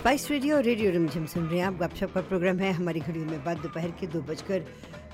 [0.00, 3.44] Spice radio radio Rimjhim सुन रहे हैं आप। गपशप का प्रोग्राम है। हमारी घड़ियों में
[3.44, 4.64] बाद, दोपहर के दो बजकर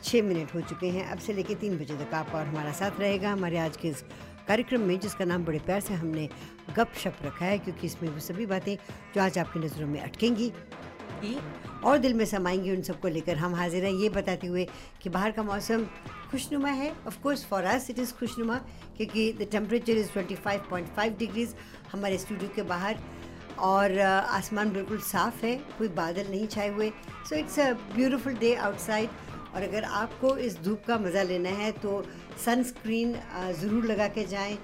[0.03, 3.01] छः मिनट हो चुके हैं। अब से लेकर तीन बजे तक आप और हमारा साथ
[3.01, 4.05] रहेगा। हमारे आज के इस
[4.49, 6.29] कार्यक्रम में, जिसका नाम बड़े प्यार से हमने
[6.77, 8.75] गप शप रखा है, क्योंकि इसमें वो सभी बातें
[9.15, 10.53] जो आज आपकी नज़रों में अटकेंगी
[11.85, 14.69] और दिल में समाएँगी, उन सबको लेकर हम हाजिर हैं। ये बताते हुए
[15.03, 15.85] कि बाहर का मौसम
[16.31, 18.61] खुशनुमा है। Of course for us it is खुशनुमा,
[18.97, 21.55] क्योंकि द टेम्परेचर इज़ 25.5 डिग्रीज
[21.93, 22.99] हमारे स्टूडियो के बाहर
[23.59, 26.91] और आसमान बिल्कुल साफ़ है, कोई बादल नहीं छाए हुए।
[27.29, 29.11] So it's a beautiful day outside
[29.55, 32.03] और अगर आपको इस धूप का मज़ा लेना है तो
[32.45, 33.15] सनस्क्रीन
[33.61, 34.59] ज़रूर लगा के जाएँ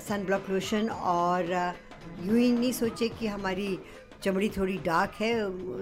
[0.00, 3.78] सन ब्लॉक लोशन और यूँ ही नहीं सोचे कि हमारी
[4.22, 5.32] चमड़ी थोड़ी डार्क है,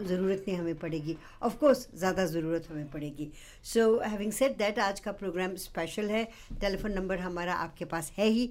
[0.06, 3.31] ज़रूरत नहीं हमें पड़ेगी। ऑफ़ कोर्स ज़्यादा ज़रूरत हमें पड़ेगी।
[3.65, 6.25] सो हैविंग सेड दैट आज का प्रोग्राम स्पेशल है।
[6.61, 8.50] टेलीफोन नंबर हमारा आपके पास है ही।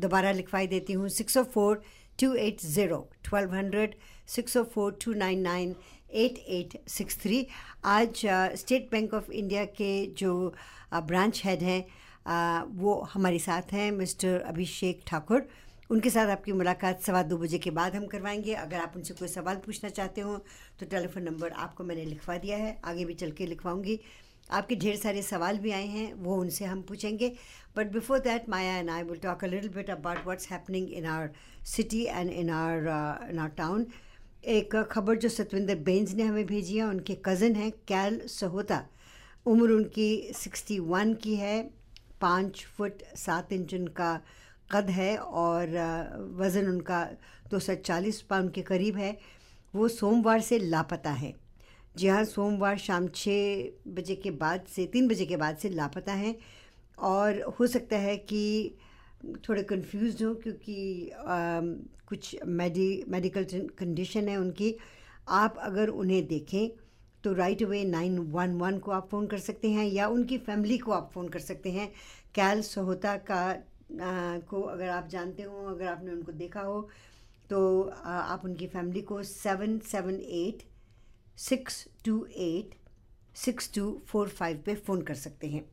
[0.00, 1.80] दोबारा लिखवाई देती हूँ six o four
[2.18, 3.94] two eight zero twelve hundred
[4.28, 5.74] six o four two nine nine
[6.14, 7.46] eight eight six three
[7.86, 8.22] आज
[8.56, 10.32] स्टेट बैंक ऑफ़ इंडिया के जो
[10.94, 11.80] ब्रांच हेड हैं
[12.76, 15.48] वो हमारे साथ हैं, मिस्टर अभिषेक ठाकुर।
[15.90, 19.28] उनके साथ आपकी मुलाकात सवा दो बजे के बाद हम करवाएँगे। अगर आप उनसे कोई
[19.28, 20.36] सवाल पूछना चाहते हो
[20.80, 23.98] तो टेलीफोन नंबर आपको मैंने लिखवा दिया है। आगे भी चल के लिखवाऊँगी।
[24.50, 27.32] आपके ढेर सारे सवाल भी आए हैं, वो उनसे हम पूछेंगे।
[27.76, 31.06] But before that Maya and I will talk a little bit about what's happening in
[31.06, 31.30] our
[31.66, 33.86] city and in our in our town
[34.46, 38.84] एक खबर जो सतविंदर बेंज ने हमें भेजी है, उनके कज़न हैं कैल सहोता
[39.46, 41.62] उम्र उनकी सिक्सटी वन की है,
[42.20, 44.20] पाँच फुट सात इंच उनका
[44.70, 45.68] कद है और
[46.38, 47.02] वज़न उनका
[47.50, 49.16] दो सौ चालीस पाउंड के करीब है।
[49.74, 51.32] वो सोमवार से लापता है।
[51.98, 56.12] जी हाँ सोमवार शाम छः बजे के बाद से तीन बजे के बाद से लापता
[56.12, 56.34] हैं।
[56.98, 58.42] और हो सकता है कि
[59.48, 60.76] थोड़े कंफ्यूज हों क्योंकि
[61.10, 61.60] आ,
[62.08, 63.44] कुछ मेडी मेडिकल
[63.78, 64.74] कंडीशन है उनकी।
[65.28, 66.68] आप अगर उन्हें देखें
[67.24, 70.78] तो right away nine one one को आप फ़ोन कर सकते हैं या उनकी फैमिली
[70.78, 71.88] को आप फ़ोन कर सकते हैं।
[72.34, 76.80] कैल सहोता का आ, को अगर आप जानते हो अगर आपने उनको देखा हो
[77.50, 80.67] तो आ, आप उनकी फैमिली को seven seven eight
[81.49, 82.75] Six two eight
[83.43, 85.63] six two four five पे फ़ोन कर सकते हैं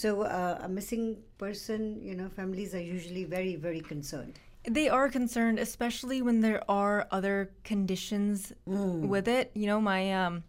[0.00, 4.32] so a missing person you know families are usually very very concern
[4.64, 9.08] They are concerned, especially when there are other conditions mm.
[9.08, 9.50] with it.
[9.54, 10.44] You know, my um,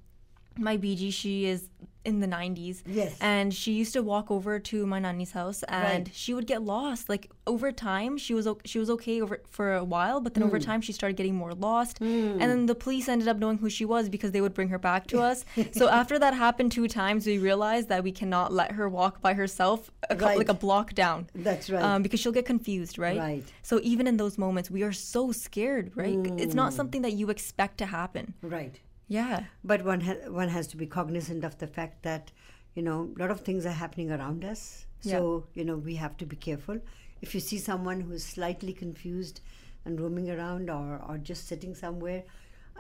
[0.59, 1.69] my BG, she is
[2.05, 2.83] in the 90s.
[2.87, 3.19] Yes.
[3.21, 6.11] And she used to walk over to my nanny's house and Right.
[6.15, 7.09] she would get lost.
[7.09, 10.43] Like over time, she was o- she was okay over for a while, but then
[10.43, 10.65] over mm.
[10.65, 12.01] time she started getting more lost.
[12.01, 12.33] Mm.
[12.41, 14.79] And then the police ended up knowing who she was because they would bring her
[14.79, 15.45] back to us.
[15.73, 19.35] so after that happened two times, we realized that we cannot let her walk by
[19.35, 20.39] herself a Right.
[20.39, 21.29] like a block down.
[21.35, 21.83] That's right.
[21.83, 23.19] Um, because she'll get confused, right?
[23.19, 23.45] Right.
[23.63, 26.19] So even in those moments, we are so scared, right?
[26.39, 26.77] It's not mm.
[26.77, 28.35] something that you expect to happen.
[28.43, 28.81] right.
[29.09, 29.45] Yeah.
[29.65, 32.31] But one ha- one has to be cognizant of the fact that
[32.75, 34.87] you know a lot of things are happening around us.
[35.01, 36.79] So you know we have to be careful.
[37.23, 39.41] If you see someone who is slightly confused
[39.85, 42.23] and roaming around or or just sitting somewhere,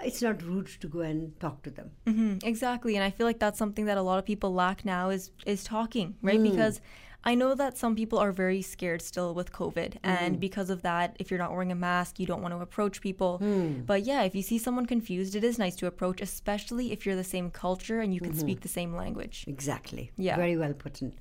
[0.02, 1.90] it's not rude to go and talk to them.
[2.06, 5.10] hmm exactly, and I feel like that's something that a lot of people lack now
[5.10, 6.42] is is talking, right?
[6.42, 6.80] Because
[7.24, 11.16] I know that some people are very scared still with COVID, and because of that,
[11.18, 13.38] if you're not wearing a mask, you don't want to approach people.
[13.86, 17.16] But yeah, if you see someone confused, it is nice to approach, especially if you're
[17.16, 19.44] the same culture and you can speak the same language.
[19.48, 20.12] Exactly.
[20.16, 20.36] Yeah.
[20.36, 21.12] Very well put in.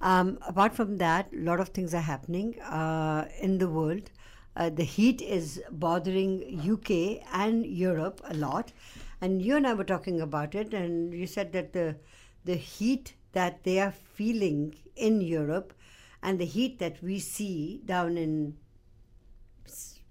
[0.00, 4.10] Um, apart from that, a lot of things are happening uh, in the world.
[4.56, 8.72] Uh, the heat is bothering UK and Europe a lot,
[9.20, 11.96] and you and I were talking about it, and you said that the
[12.44, 15.72] the heat that they are feeling in Europe
[16.22, 18.56] and the heat that we see down in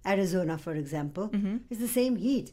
[0.06, 1.58] Arizona, for example, mm-hmm.
[1.70, 2.52] is the same heat,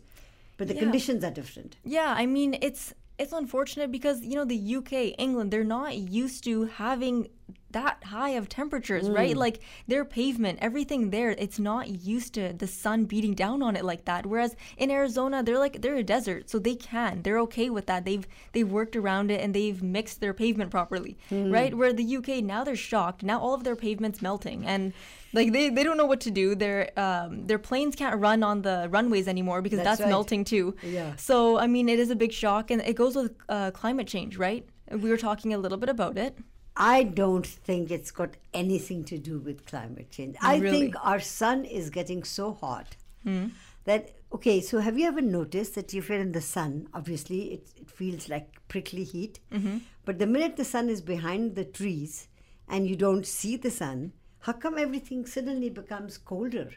[0.57, 0.81] but the Yeah.
[0.81, 1.77] conditions are different.
[1.85, 6.45] Yeah, I mean it's it's unfortunate because you know the UK, England, they're not used
[6.45, 7.29] to having
[7.73, 9.37] that high of temperatures, right?
[9.37, 13.85] Like their pavement, everything there, it's not used to the sun beating down on it
[13.85, 14.27] like that.
[14.27, 17.23] Whereas in Arizona, they're like they're a desert, so they can.
[17.23, 18.05] They're okay with that.
[18.05, 21.75] They've they've worked around it and they've mixed their pavement properly, right?
[21.75, 23.23] Where the UK now they're shocked.
[23.23, 24.93] Now all of their pavements melting and
[25.33, 26.55] like they, they don't know what to do.
[26.55, 30.09] Their um, their planes can't run on the runways anymore because That's that's, right.
[30.11, 30.75] melting too.
[30.83, 31.17] Yeah.
[31.17, 34.37] So, I mean, it is a big shock, and it goes with uh, climate change,
[34.37, 34.67] right?
[34.91, 36.37] We were talking a little bit about it.
[36.77, 40.37] I don't think it's got anything to do with climate change.
[40.41, 40.79] I Really?
[40.79, 43.49] think our sun is getting so hot hmm.
[43.85, 44.61] that okay.
[44.61, 48.29] So have you ever noticed that if you're in the sun, obviously it it feels
[48.29, 49.79] like prickly heat, mm-hmm.
[50.05, 52.29] but the minute the sun is behind the trees
[52.69, 56.71] and you don't see the sun, how come everything suddenly becomes colder?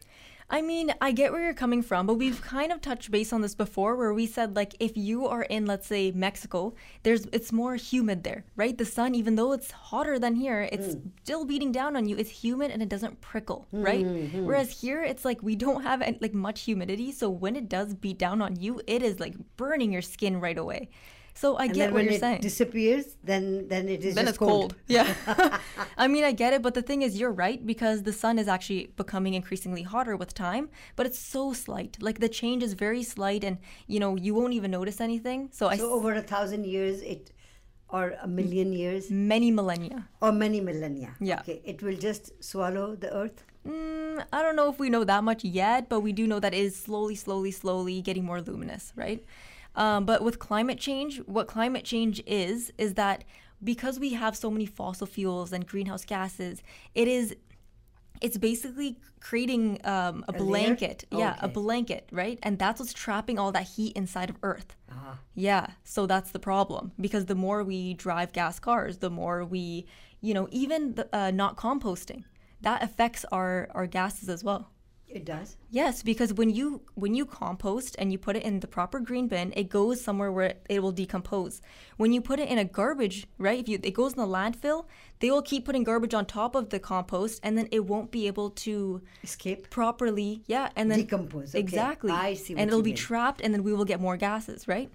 [0.48, 3.42] I mean, I get where you're coming from, but we've kind of touched base on
[3.42, 7.52] this before where we said like if you are in let's say Mexico, there's it's
[7.52, 8.78] more humid there, right?
[8.78, 11.00] The sun even though it's hotter than here, it's Hmm.
[11.24, 12.16] still beating down on you.
[12.16, 14.06] It's humid and it doesn't prickle, right?
[14.06, 17.96] Hmm, Whereas here it's like we don't have like much humidity, so when it does
[17.96, 20.90] beat down on you, it is like burning your skin right away.
[21.36, 22.42] So I And get what you're it saying.
[22.42, 24.72] disappears, then then it is then just it's cold.
[24.88, 25.08] Yeah.
[25.98, 28.48] I mean, I get it, but the thing is, you're right because the sun is
[28.48, 31.98] actually becoming increasingly hotter with time, but it's so slight.
[32.08, 35.50] Like the change is very slight, and you know, you won't even notice anything.
[35.52, 37.32] So, I So over a thousand years, it
[37.90, 40.08] or a million years many millennia.
[40.22, 41.12] or many millennia.
[41.20, 41.42] Yeah.
[41.42, 43.44] Okay, it will just swallow the earth.
[43.68, 46.54] Mm, I don't know if we know that much yet, but we do know that
[46.54, 49.24] it is slowly, slowly, slowly getting more luminous, right?
[49.76, 53.24] Um, but with climate change, what climate change is, is that
[53.64, 56.62] because we have so many fossil fuels and greenhouse gases,
[56.94, 57.36] it is
[58.22, 60.46] it's basically creating um, a, layer?
[60.46, 61.04] blanket.
[61.12, 62.40] Yeah a blanket right?
[62.44, 64.76] And that's what's trapping all that heat inside of earth.
[64.92, 65.20] Ah.
[65.34, 66.92] yeah so that's the problem.
[67.00, 69.86] Because the more we drive gas cars the more we
[70.22, 72.24] you know even the, uh, not composting
[72.62, 74.72] that affects our our gases as well
[75.08, 75.56] It does.
[75.70, 79.28] Yes, because when you when you compost and you put it in the proper green
[79.28, 81.62] bin, it goes somewhere where it will decompose.
[81.98, 83.60] When you put it in a garbage, right?
[83.60, 84.86] If you it goes in the landfill,
[85.20, 88.28] they will keep putting garbage on top of the compost, and then it won't be
[88.28, 89.70] able to Escape.
[89.70, 91.60] properly, yeah, and then Decompose, okay.
[91.60, 92.98] Exactly, I see and it'll be mean.
[92.98, 94.90] trapped, and then we will get more gases, right?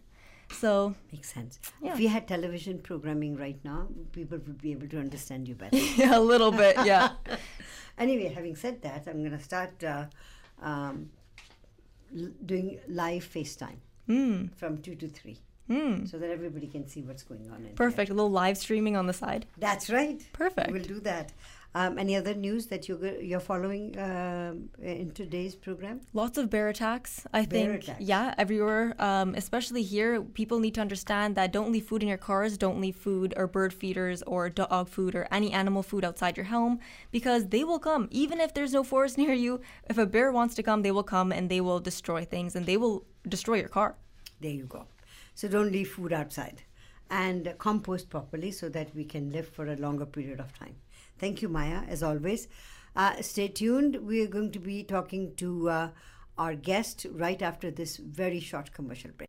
[0.52, 1.60] So Makes sense.
[1.80, 1.92] Yeah.
[1.92, 5.76] If we had television programming right now, people would be able to understand you better.
[5.76, 7.10] yeah, a little bit, yeah.
[8.00, 10.06] anyway, having said that, I'm going to start uh,
[10.60, 11.10] um,
[12.16, 13.76] l- doing live FaceTime
[14.06, 14.46] Hmm.
[14.56, 15.38] from 2 to 3
[16.06, 17.58] so that everybody can see what's going on.
[17.58, 17.72] In there.
[17.74, 18.10] Perfect.
[18.10, 19.46] A little live streaming on the side.
[19.56, 20.20] That's right.
[20.32, 20.72] Perfect.
[20.72, 21.30] We'll do that.
[21.72, 26.00] Um, any other news that you're, you're following um, in today's program?
[26.12, 27.84] Lots of bear attacks, I Bear think.
[27.84, 28.00] attacks.
[28.00, 28.96] Yeah, everywhere.
[28.98, 32.80] Um, especially here, people need to understand that don't leave food in your cars, don't
[32.80, 36.80] leave food or bird feeders or dog food or any animal food outside your home
[37.12, 38.08] because they will come.
[38.10, 41.04] Even if there's no forest near you, if a bear wants to come, they will
[41.04, 43.94] come and they will destroy things and they will destroy your car.
[44.40, 44.86] There you go.
[45.36, 46.62] So don't leave food outside
[47.10, 50.74] and compost properly so that we can live for a longer period of time.
[51.20, 52.48] Thank you, Maya, as always.
[52.96, 53.96] Uh, stay tuned.
[54.02, 55.88] We are going to be talking to uh,
[56.38, 59.28] our guest right after this very short commercial break.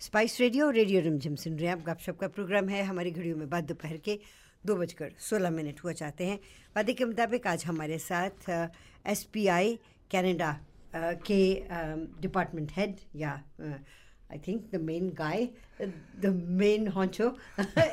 [0.00, 3.48] Spice Radio Radio Rimjhim सुन रहे हैं आप गपशप का programme है हमारी घड़ियों में
[3.50, 4.18] बाद दोपहर के
[4.64, 6.38] दो बजकर सोलह मिनट हुआ चाहते हैं
[6.76, 8.50] वादे के मुताबिक आज हमारे साथ
[9.12, 9.78] एस पी आई
[10.10, 10.50] कैनेडा
[11.30, 11.40] के
[12.26, 13.32] डिपार्टमेंट हेड या
[14.32, 15.48] I think the main guy
[16.20, 16.26] the
[16.60, 17.28] main honcho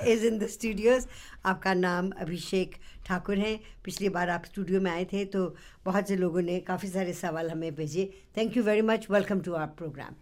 [0.08, 1.08] is in the studios
[1.46, 2.76] आपका नाम अभिषेक
[3.06, 5.46] ठाकुर है। पिछली बार आप स्टूडियो में आए थे तो
[5.86, 8.06] बहुत से लोगों ने काफ़ी सारे सवाल हमें भेजे।
[8.38, 10.16] Thank you very much welcome to our program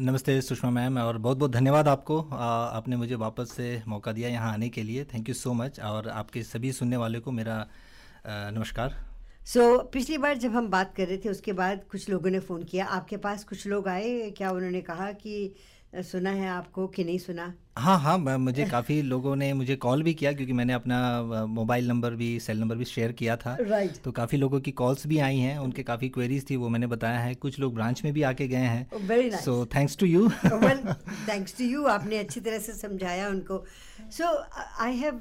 [0.00, 4.28] नमस्ते सुषमा मैम और बहुत बहुत धन्यवाद आपको। अ, आपने मुझे वापस से मौका दिया
[4.28, 7.66] यहाँ आने के लिए। थैंक यू सो मच और आपके सभी सुनने वाले को मेरा
[8.26, 9.07] नमस्कार।
[9.54, 12.38] सो so, पिछली बार जब हम बात कर रहे थे उसके बाद कुछ लोगों ने
[12.38, 14.30] फ़ोन किया। आपके पास कुछ लोग आए?
[14.30, 15.54] क्या उन्होंने कहा कि
[15.94, 17.54] सुना है आपको कि नहीं सुना?
[17.78, 21.88] हाँ हाँ मैं- मुझे काफ़ी लोगों ने मुझे कॉल भी किया क्योंकि मैंने अपना मोबाइल
[21.88, 24.02] नंबर भी सेल नंबर भी शेयर किया था। Right.
[24.02, 27.18] तो काफ़ी लोगों की कॉल्स भी आई हैं उनके काफ़ी क्वेरीज थी वो मैंने बताया
[27.18, 30.92] है। कुछ लोग ब्रांच में भी आके गए हैं। Very so thanks to you well
[31.28, 33.64] thanks to you आपने अच्छी तरह से समझाया उनको।
[34.10, 34.44] So
[34.80, 35.14] I have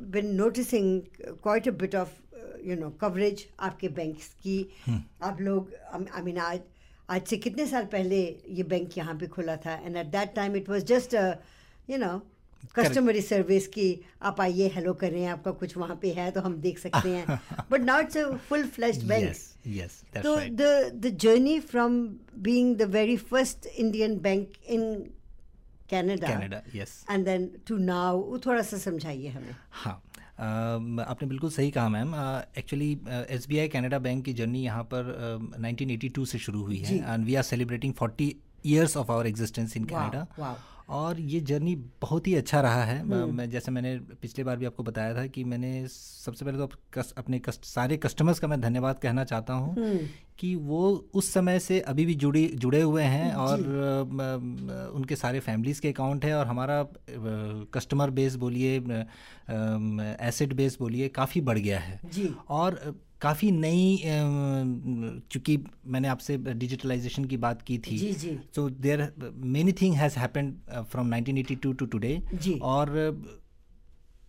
[0.00, 2.08] been noticing quite a bit of
[2.64, 4.58] you know coverage आपके बैंक्स की।
[5.22, 6.60] आप लोग आई मीन आज
[7.10, 9.74] आज से कितने साल पहले ये बैंक यहाँ पे खुला था?
[9.74, 11.14] And at that time it was just
[11.90, 12.20] you know
[12.76, 13.88] customary service की
[14.22, 17.08] आप आइए हेलो कर रहे हैं आपका कुछ वहाँ पे है तो हम देख सकते
[17.08, 19.34] हैं। But now it's a full fleshed bank
[20.60, 20.70] the
[21.02, 21.98] the journey from
[22.46, 24.82] being the very first Indian bank in
[25.92, 29.54] Canada, Canada yes and then to now, वो थोड़ा सा समझाइए हमें.
[29.70, 30.02] हाँ
[30.40, 32.14] आपने बिल्कुल सही कहा ma'am.
[32.58, 32.90] Actually
[33.30, 36.96] S B I Canada bank की जर्नी यहाँ पर अ, 1982 से शुरू हुई है
[37.14, 38.34] and we are celebrating forty
[38.66, 40.26] years of our existence in Canada.
[40.88, 44.66] और ये जर्नी बहुत ही अच्छा रहा है। मैं- मैं जैसे मैंने पिछले बार भी
[44.66, 48.60] आपको बताया था कि मैंने सबसे पहले तो कस, अपने कस्ट, सारे कस्टमर्स का मैं
[48.60, 49.98] धन्यवाद कहना चाहता हूँ
[50.38, 53.60] कि वो उस समय से अभी भी जुड़ी जुड़े हुए हैं और
[54.94, 56.86] उनके सारे फैमिलीज़ के अकाउंट है और हमारा
[57.74, 58.76] कस्टमर बेस बोलिए
[60.28, 62.34] एसेट बेस बोलिए काफ़ी बढ़ गया है। जी.
[62.48, 62.94] और
[63.24, 64.00] काफ़ी नई
[65.32, 67.98] चूँकि मैंने आपसे डिजिटलाइजेशन की बात की थी.
[68.54, 69.12] So there
[69.56, 70.54] many thing has happened
[70.90, 72.20] from 1982 to today.
[72.62, 72.92] और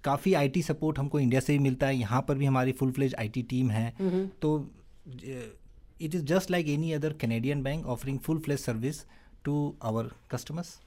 [0.03, 3.15] काफ़ी आईटी सपोर्ट हमको इंडिया से भी मिलता है। यहाँ पर भी हमारी फुल फ्लेज
[3.19, 3.89] आईटी टीम है।
[4.41, 4.57] तो
[6.01, 9.03] it is just like any other Canadian bank offering full fledge service
[9.45, 10.77] to our customers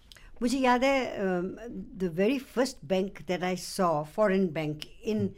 [0.43, 0.97] मुझे याद है
[1.99, 5.29] the very first bank that I saw foreign bank in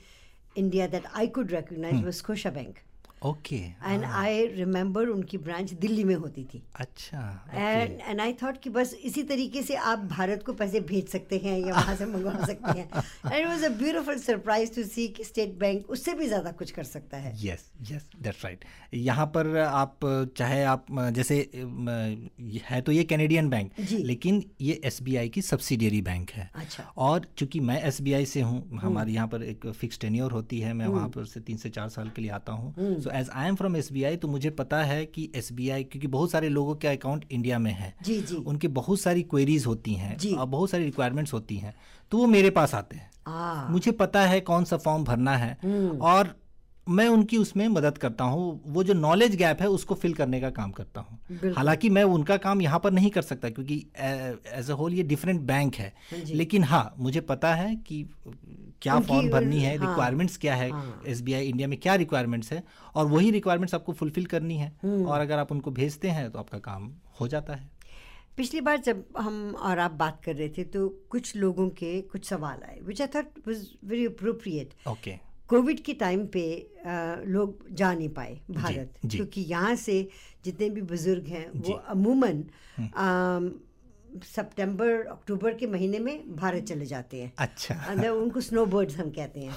[0.55, 2.07] India that I could recognize hmm.
[2.07, 2.77] was Scotiabank.
[3.23, 7.19] Okay and I remember उनकी branch Delhi में होती थी। अच्छा
[7.55, 11.39] and and I thought कि बस इसी तरीके से आप भारत को पैसे भेज सकते
[11.45, 12.89] हैं या वहाँ से मंगवा सकते हैं।
[13.27, 16.71] And it was a beautiful surprise to see कि स्टेट बैंक उससे भी ज़्यादा कुछ
[16.71, 19.99] कर सकता है। यस यस दैट्स राइट यहाँ पर आप
[20.37, 21.39] चाहे आप जैसे
[22.69, 27.61] है तो ये कैनेडियन बैंक लेकिन ये एसबीआई की सब्सिडियरी बैंक है। अच्छा। और चूँकि
[27.61, 31.25] मैं एसबीआई से हूँ हमारे यहाँ पर एक फिक्स टेन्योर होती है मैं वहाँ पर
[31.27, 34.29] से तीन से चार साल के लिए आता हूँ। As I am from SBI तो
[34.29, 38.21] मुझे पता है कि एस क्योंकि बहुत सारे लोगों के अकाउंट इंडिया में है। जी
[38.21, 41.75] जी। उनकी बहुत सारी क्वेरीज होती हैं और बहुत सारी रिक्वायरमेंट्स होती हैं
[42.13, 43.09] तो वो मेरे पास आते हैं।
[43.71, 45.53] मुझे पता है कौन सा फॉर्म भरना है
[46.03, 46.35] और
[46.91, 50.51] मैं उनकी उसमें मदद करता हूँ वो जो नॉलेज गैप है उसको फिल करने का
[50.51, 54.75] काम करता हूँ। हालाँकि मैं उनका काम यहाँ पर नहीं कर सकता क्योंकि एज अ
[54.75, 55.93] होल ये डिफरेंट बैंक है।
[56.27, 58.03] लेकिन हाँ मुझे पता है कि
[58.83, 60.69] क्या फॉर्म भरनी है। रिक्वायरमेंट्स हाँ, क्या है
[61.07, 61.41] एस हाँ.
[61.41, 62.63] इंडिया में क्या रिक्वायरमेंट्स है
[62.95, 66.59] और वही रिक्वायरमेंट्स आपको फुलफिल करनी है। और अगर आप उनको भेजते हैं तो आपका
[66.61, 67.69] काम हो जाता है।
[68.37, 72.25] पिछली बार जब हम और आप बात कर रहे थे तो कुछ लोगों के कुछ
[72.25, 75.15] सवाल आए which I thought was very appropriate okay
[75.51, 76.43] Covid के टाइम पे
[76.87, 79.97] आ, लोग जा नहीं पाए भारत। क्योंकि यहाँ से
[80.45, 82.43] जितने भी बुज़ुर्ग हैं वो अमूमन
[84.25, 89.11] सितंबर अक्टूबर के महीने में भारत चले जाते हैं। अच्छा। अंदर उनको स्नो बर्ड्स हम
[89.11, 89.55] कहते हैं।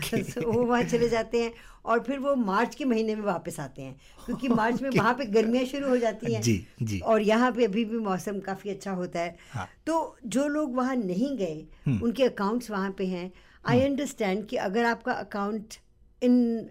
[0.00, 0.22] Okay.
[0.32, 1.52] so, वो वहाँ चले जाते हैं
[1.84, 5.24] और फिर वो मार्च के महीने में वापस आते हैं क्योंकि मार्च में वहाँ पे
[5.24, 8.92] गर्मियाँ शुरू हो जाती हैं। जी जी। और यहाँ पे अभी भी मौसम काफ़ी अच्छा
[8.92, 9.68] होता है। हाँ.
[9.86, 11.66] तो जो लोग वहाँ नहीं गए
[12.02, 13.32] उनके अकाउंट्स वहाँ पे हैं।
[13.68, 15.74] आई अंडरस्टैंड कि अगर आपका अकाउंट
[16.22, 16.70] इन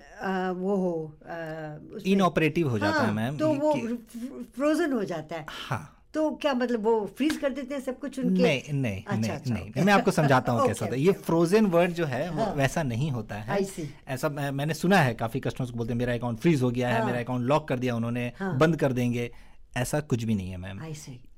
[0.58, 1.18] वो हो
[2.06, 3.74] इनऑपरेटिव हो जाता हाँ, है मैम तो वो
[4.56, 8.20] फ्रोजन हो जाता है। हाँ। तो क्या मतलब वो फ्रीज कर देते हैं सब कुछ
[8.20, 8.44] उनके?
[8.44, 11.12] नहीं नहीं अच्छा, नहीं, अच्छा, नहीं, नहीं मैं आपको समझाता हूँ कैसा होता है ये
[11.12, 13.66] फ्रोजन वर्ड जो है वो हाँ, वैसा नहीं होता है।
[14.08, 16.90] ऐसा मैं, मैंने सुना है काफ़ी कस्टमर्स को बोलते हैं मेरा अकाउंट फ्रीज हो गया
[16.90, 19.32] है हाँ। मेरा अकाउंट लॉक कर दिया उन्होंने हाँ, बंद कर देंगे।
[19.78, 20.84] ऐसा कुछ भी नहीं है मैम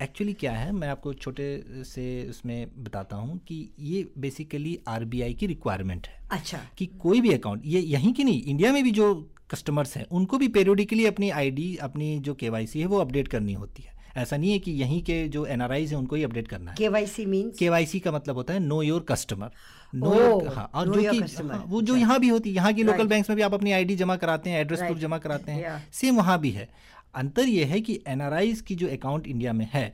[0.02, 5.48] एक्चुअली क्या है मैं आपको छोटे से उसमें बताता हूँ कि ये बेसिकली आरबीआई की
[5.48, 6.60] रिक्वायरमेंट है अच्छा.
[6.78, 10.38] कि कोई भी अकाउंट ये यहीं की नहीं इंडिया में भी जो कस्टमर्स हैं उनको
[10.38, 14.52] भी पेरियोडिकली अपनी आईडी अपनी जो के है वो अपडेट करनी होती है। ऐसा नहीं
[14.52, 17.52] है कि यहीं के जो एन आर हैं उनको ही अपडेट करना है। केवाईसी मीन
[17.60, 19.52] केवाईसी का मतलब होता है know your customer
[19.96, 22.74] know your हाँ और जो कि हाँ, वो जो अच्छा। यहाँ भी होती है यहाँ
[22.74, 25.52] की लोकल बैंक में भी आप अपनी आईडी जमा कराते हैं एड्रेस प्रूफ जमा कराते
[25.52, 26.70] हैं। सेम वहाँ भी है।
[27.16, 29.92] अंतर यह है कि एनआरआई की जो अकाउंट इंडिया में है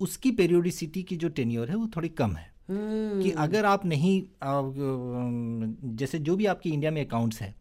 [0.00, 3.22] उसकी पेरियोडिसिटी की जो टेन्योर है वो थोड़ी कम है। hmm.
[3.22, 4.22] कि अगर आप नहीं
[5.96, 7.54] जैसे जो भी आपकी इंडिया में अकाउंट्स हैं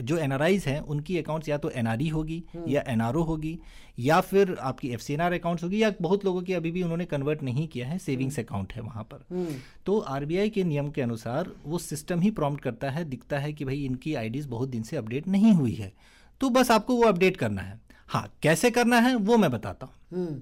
[0.00, 2.68] जो एन हैं उनकी अकाउंट्स या तो एन होगी hmm.
[2.68, 3.58] या एन आर ओ होगी
[3.98, 6.82] या फिर आपकी F C N R accounts होगी या बहुत लोगों की अभी भी
[6.82, 8.44] उन्होंने कन्वर्ट नहीं किया है सेविंग्स hmm.
[8.44, 9.54] अकाउंट है वहाँ पर hmm.
[9.86, 13.38] तो आर बी आई के नियम के अनुसार वो सिस्टम ही प्रॉम्प्ट करता है दिखता
[13.38, 15.92] है कि भाई इनकी आईडीज बहुत दिन से अपडेट नहीं हुई है
[16.40, 20.18] तो बस आपको वो अपडेट करना है हाँ कैसे करना है वो मैं बताता हूँ
[20.18, 20.40] हम्म।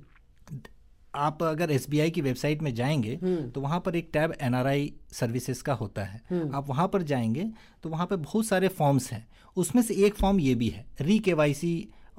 [1.17, 5.63] आप अगर एसबीआई की वेबसाइट में जाएँगे हम्म। तो वहाँ पर एक टैब एनआरआई सर्विसेज़
[5.63, 7.51] का होता है हम्म। आप वहाँ पर जाएँगे
[7.83, 11.19] तो वहाँ पर बहुत सारे फॉर्म्स हैं उसमें से एक फॉर्म ये भी है री
[11.29, 11.35] के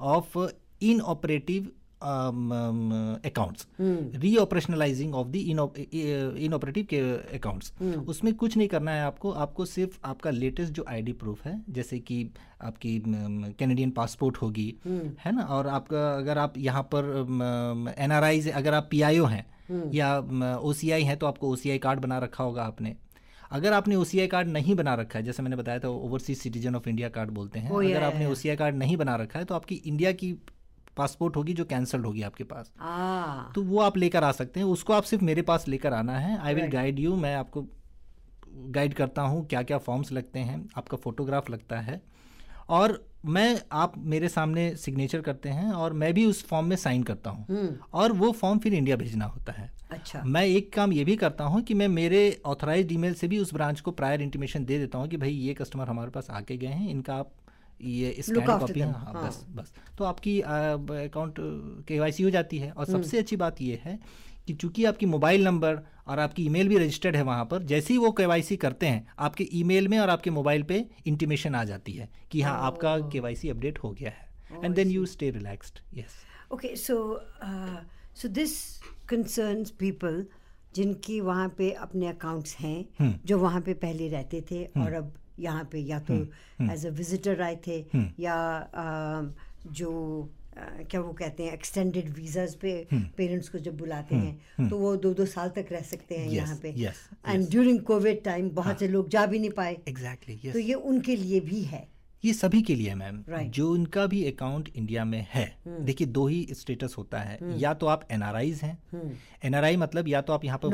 [0.00, 0.38] of
[1.00, 1.70] inoperative
[2.02, 5.36] accounts reoperationalizing of the
[6.54, 7.00] inoperative के
[7.36, 7.72] अकाउंट्स
[8.08, 11.98] उसमें कुछ नहीं करना है आपको। आपको सिर्फ़ आपका लेटेस्ट जो आईडी प्रूफ है जैसे
[12.00, 12.30] कि
[12.62, 15.18] आपकी कैनेडियन पासपोर्ट होगी hmm.
[15.20, 15.42] है ना?
[15.42, 19.44] और आपका अगर आप यहाँ पर एन आर आई अगर आप पी आई ओ हैं
[19.44, 19.94] hmm.
[19.94, 22.94] या ओ सी आई हैं तो आपको ओ सी आई कार्ड बना रखा होगा आपने।
[23.52, 26.38] अगर आपने ओ सी आई कार्ड नहीं बना रखा है जैसे मैंने बताया था overseas
[26.38, 29.16] citizen of India card बोलते हैं। Oh, अगर आपने ओ सी आई कार्ड नहीं बना
[29.16, 30.32] रखा है तो आपकी इंडिया की
[30.98, 32.72] पासपोर्ट होगी जो कैंसल्ड होगी आपके पास।
[33.54, 36.38] तो वो आप लेकर आ सकते हैं। उसको आप सिर्फ़ मेरे पास लेकर आना है।
[36.38, 37.66] आई विल गाइड यू मैं आपको
[38.70, 42.00] गाइड करता हूँ क्या क्या फॉर्म्स लगते हैं। आपका फोटोग्राफ लगता है।
[42.68, 47.02] और मैं आप मेरे सामने सिग्नेचर करते हैं और मैं भी उस फॉर्म में साइन
[47.02, 51.04] करता हूँ। और वो फॉर्म फिर इंडिया भेजना होता है। अच्छा। मैं एक काम ये
[51.04, 54.64] भी करता हूँ कि मैं मेरे ऑथराइज ईमेल से भी उस ब्रांच को प्रायर इंटीमेशन
[54.64, 57.30] दे देता हूँ कि भाई ये कस्टमर हमारे पास आके गए हैं। इनका आप
[57.80, 61.34] ये स्कैन कॉपी हाँ, हाँ। बस बस। तो आपकी अकाउंट
[61.88, 63.98] के वाई हो जाती है। और हम्म। सबसे अच्छी बात ये है
[64.46, 67.98] कि चूँकि आपकी मोबाइल नंबर और आपकी ईमेल भी रजिस्टर्ड है वहाँ पर जैसे ही
[67.98, 72.08] वो के करते हैं आपके ईमेल में और आपके मोबाइल पे इंटीमेशन आ जाती है
[72.30, 76.16] कि हाँ आपका के अपडेट हो गया है। And then you stay relaxed yes
[76.52, 76.96] okay so
[78.22, 78.56] so this
[79.08, 80.24] concerns people
[80.74, 85.12] जिनकी वहाँ पे अपने अकाउंट्स हैं हम्म। जो वहाँ पे पहले रहते थे और अब
[85.40, 86.14] यहाँ पे या तो
[86.72, 87.84] एज अ विजिटर आए थे
[88.20, 89.22] या आ,
[89.66, 89.90] जो
[90.58, 94.96] आ, क्या वो कहते हैं एक्सटेंडेड वीजाज पे पेरेंट्स को जब बुलाते हैं तो वो
[94.96, 96.70] दो दो साल तक रह सकते हैं Yes, यहाँ पे।
[97.28, 101.16] एंड ड्यूरिंग कोविड टाइम बहुत से लोग जा भी नहीं पाए। एग्जैक्टली तो ये उनके
[101.16, 101.86] लिए भी है।
[102.24, 103.50] ये सभी के लिए मैम Right.
[103.50, 105.80] जो उनका भी अकाउंट इंडिया में है hmm.
[105.80, 107.62] देखिए दो ही स्टेटस होता है। Hmm.
[107.62, 108.78] या तो आप एनआरआईज हैं।
[109.44, 110.68] एनआरआई मतलब या तो आप यहाँ पर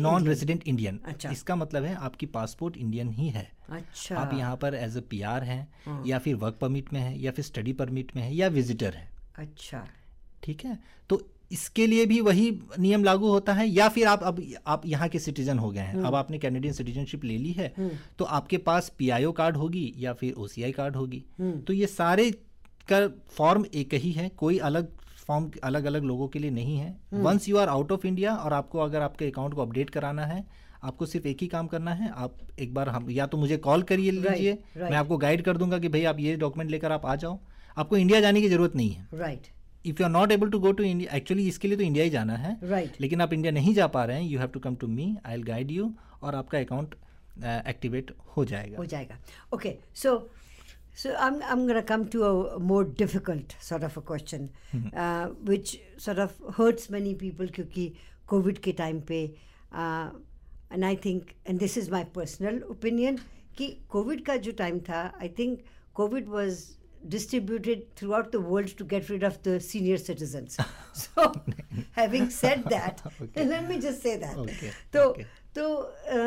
[0.00, 4.56] नॉन रेजिडेंट इंडियन अच्छा। इसका मतलब है आपकी पासपोर्ट इंडियन ही है। अच्छा। आप यहाँ
[4.56, 8.16] पर एज अ पीआर हैं या फिर वर्क परमिट में है या फिर स्टडी परमिट
[8.16, 9.86] में है या विजिटर है। अच्छा।
[10.44, 10.78] ठीक है?
[11.08, 11.22] तो
[11.54, 15.18] इसके लिए भी वही नियम लागू होता है या फिर आप अब आप यहाँ के
[15.20, 17.72] सिटीजन हो गए हैं। अब आपने कैनेडियन सिटीजनशिप ले ली है
[18.18, 22.30] तो आपके पास पीआईओ कार्ड होगी या फिर ओसीआई कार्ड होगी। तो ये सारे
[22.88, 26.96] का फॉर्म एक ही है कोई अलग फॉर्म अलग अलग लोगों के लिए नहीं है।
[27.14, 30.44] Once you are out of India और आपको अगर आपके अकाउंट को अपडेट कराना है
[30.84, 33.82] आपको सिर्फ़ एक ही काम करना है आप एक बार हम या तो मुझे कॉल
[33.82, 34.90] करिए लीजिए right.
[34.90, 37.38] मैं आपको गाइड कर दूँगा कि भाई आप ये डॉक्यूमेंट लेकर आप आ जाओ।
[37.76, 39.46] आपको इंडिया जाने की ज़रूरत नहीं है। Right
[39.86, 42.10] if you are not able to go to India actually इसके लिए तो इंडिया ही
[42.10, 43.00] जाना है। Right right.
[43.00, 45.36] लेकिन आप इंडिया नहीं जा पा रहे हैं you have to come to me I
[45.36, 46.94] will guide you और आपका अकाउंट
[47.68, 49.18] एक्टिवेट uh, हो जाएगा। हो जाएगा।
[49.54, 50.18] Okay so
[51.02, 55.76] so I am I am come to a more difficult sort of a question which
[56.04, 57.92] sort of hurts many people क्योंकि
[58.28, 59.22] Covid के time पे
[59.74, 63.18] and I think and this is my personal opinion
[63.58, 65.60] कि Covid का जो time था I think
[65.94, 66.64] Covid was
[67.13, 70.57] distributed throughout the world to get rid of the senior citizens
[71.01, 71.25] so
[71.99, 73.45] having said that Okay.
[73.51, 75.25] let me just say that Okay, तो okay.
[75.55, 76.17] तो अ,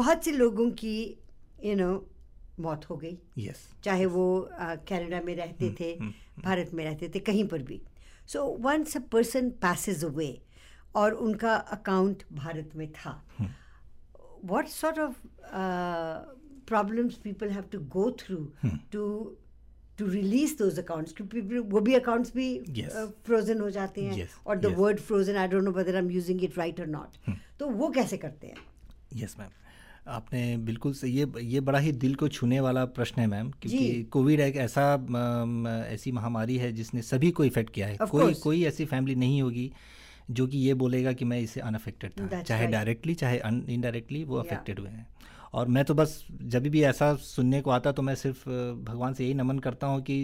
[0.00, 0.94] बहुत से लोगों की
[1.64, 1.88] यू नो
[2.66, 5.92] मौत हो गई यस चाहे वो अ, कनाडा में रहते थे
[6.44, 7.80] भारत में रहते थे कहीं पर भी
[8.34, 10.30] so once a person passes away
[11.02, 13.20] और उनका अकाउंट भारत में था
[14.50, 15.16] what sort of
[15.62, 16.18] uh,
[16.66, 18.44] problems people have to go through
[19.97, 21.11] to to release those accounts.
[21.11, 22.47] क्योंकि वो भी accounts भी
[23.25, 24.79] फ्रोजन हो जाते हैं और the yes.
[24.79, 27.37] word frozen I don't know whether I'm using it right or not.
[27.59, 28.55] तो वो कैसे करते हैं?
[29.13, 29.49] यस मैम
[30.07, 34.03] आपने बिल्कुल सही ये ये बड़ा ही दिल को छूने वाला प्रश्न है मैम क्योंकि
[34.03, 34.93] कोविड एक ऐसा
[35.87, 39.71] ऐसी महामारी है जिसने सभी को इफ़ेक्ट किया है। कोई कोई ऐसी फैमिली नहीं होगी
[40.31, 43.37] जो कि ये बोलेगा कि मैं इससे अनअफेक्टेड था। चाहे डायरेक्टली चाहे
[43.73, 45.07] इनडायरेक्टली वो अफेक्टेड हुए हैं।
[45.55, 48.49] और मैं तो बस जब भी ऐसा सुनने को आता तो मैं सिर्फ़
[48.83, 50.17] भगवान से यही नमन करता हूँ कि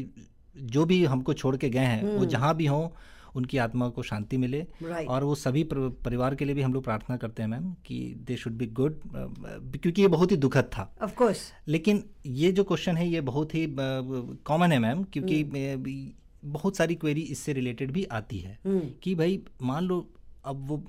[0.57, 2.89] जो भी हमको छोड़ के गए हैं वो जहाँ भी हों
[3.35, 4.67] उनकी आत्मा को शांति मिले.
[4.83, 5.07] Right.
[5.07, 7.99] और वो सभी पर- परिवार के लिए भी हम लोग प्रार्थना करते हैं मैम कि
[8.27, 8.99] दे शुड बी गुड
[9.77, 11.37] क्योंकि ये बहुत ही दुखद था। Of course.
[11.67, 13.67] लेकिन ये जो क्वेश्चन है ये बहुत ही
[14.45, 16.11] कॉमन है मैम क्योंकि अ,
[16.45, 18.59] बहुत सारी क्वेरी इससे रिलेटेड भी आती है
[19.03, 20.07] कि भाई मान लो
[20.45, 20.83] अब वो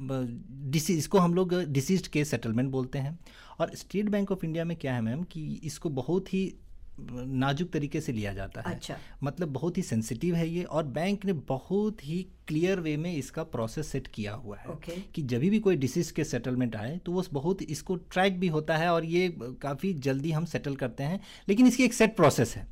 [0.70, 3.18] डिसीज इसको हम लोग डिसीज केस सेटलमेंट बोलते हैं।
[3.62, 6.52] और स्टेट बैंक ऑफ़ इंडिया में क्या है मैम कि इसको बहुत ही
[7.00, 11.24] नाजुक तरीके से लिया जाता है। अच्छा। मतलब बहुत ही सेंसिटिव है ये और बैंक
[11.24, 14.98] ने बहुत ही क्लियर वे में इसका प्रोसेस सेट किया हुआ है Okay.
[15.14, 18.76] कि जब भी कोई डिसीज के सेटलमेंट आए तो वो बहुत इसको ट्रैक भी होता
[18.76, 19.28] है और ये
[19.62, 22.66] काफ़ी जल्दी हम सेटल करते हैं। लेकिन इसकी एक सेट प्रोसेस है।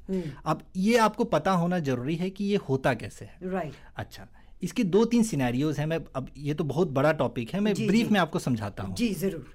[0.47, 4.27] अब ये आपको पता होना ज़रूरी है कि ये होता कैसे है। राइट right अच्छा
[4.63, 7.87] इसके दो तीन सिनेरियोज हैं। मैं अब ये तो बहुत बड़ा टॉपिक है मैं जी,
[7.87, 9.53] ब्रीफ जी। में आपको समझाता हूँ। जी ज़रूर।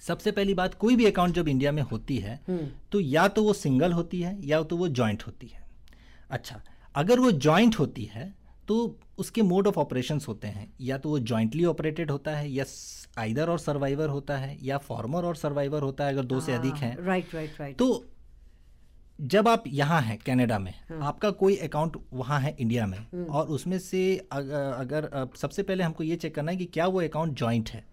[0.00, 2.40] सबसे पहली बात कोई भी अकाउंट जब इंडिया में होती है
[2.92, 5.64] तो या तो वो सिंगल होती है या तो वो जॉइंट होती है।
[6.30, 6.60] अच्छा
[6.94, 8.34] अगर वो ज्वाइंट होती है
[8.68, 12.64] तो उसके मोड ऑफ़ ऑपरेशंस होते हैं। या तो वो जॉइंटली ऑपरेटेड होता है या
[13.18, 16.52] आइदर और सर्वाइवर होता है या फॉर्मर और सर्वाइवर होता है अगर दो आ, से
[16.52, 18.04] अधिक हैं। राइट राइट राइट तो
[19.20, 23.78] जब आप यहाँ हैं कनाडा में आपका कोई अकाउंट वहाँ है इंडिया में और उसमें
[23.78, 24.02] से
[24.32, 24.50] अग-
[24.80, 27.84] अगर सबसे पहले हमको ये चेक करना है कि क्या वो अकाउंट जॉइंट है।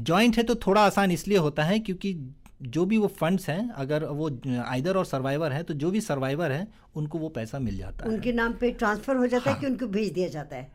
[0.00, 2.14] जॉइंट है तो थोड़ा आसान इसलिए होता है क्योंकि
[2.62, 4.30] जो भी वो फंड्स हैं अगर वो
[4.66, 8.08] आइदर और सर्वाइवर है तो जो भी सर्वाइवर है उनको वो पैसा मिल जाता उनके
[8.10, 10.70] है। उनके नाम पे ट्रांसफ़र हो जाता हाँ। है। कि उनको भेज दिया जाता है?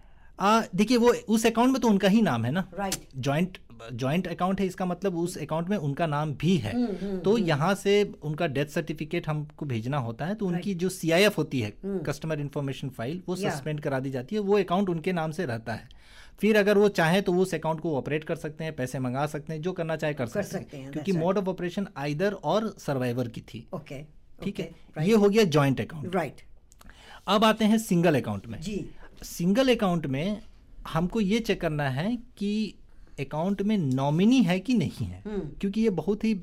[0.76, 3.58] देखिए वो उस अकाउंट में तो उनका ही नाम है ना। राइट जॉइंट
[3.94, 7.74] जॉइंट अकाउंट है इसका मतलब उस अकाउंट में उनका नाम भी है। हम्म, तो यहाँ
[7.76, 11.74] से उनका डेथ सर्टिफिकेट हमको भेजना होता है तो उनकी जो सीआईएफ होती है
[12.06, 15.46] कस्टमर इन्फॉर्मेशन फ़ाइल वो हम्म। सस्पेंड करा दी जाती है वो अकाउंट उनके नाम से
[15.46, 15.90] रहता है।
[16.40, 19.26] फिर अगर वो चाहे तो वो उस अकाउंट को ऑपरेट कर सकते हैं पैसे मंगा
[19.28, 22.68] सकते हैं जो करना चाहे कर सकते, सकते हैं, क्योंकि मोड ऑफ़ ऑपरेशन आइदर और
[22.80, 24.02] सर्वाइवर की थी। ओके
[24.42, 24.70] ठीक है?
[25.00, 26.42] ये हो गया जॉइंट अकाउंट राइट
[27.28, 28.86] अब आते हैं सिंगल अकाउंट में। जी।
[29.24, 30.42] सिंगल अकाउंट में
[30.88, 32.52] हमको ये चेक करना है कि
[33.22, 35.24] अकाउंट में नॉमिनी है कि नहीं है?
[35.28, 36.34] क्योंकि ये बहुत ही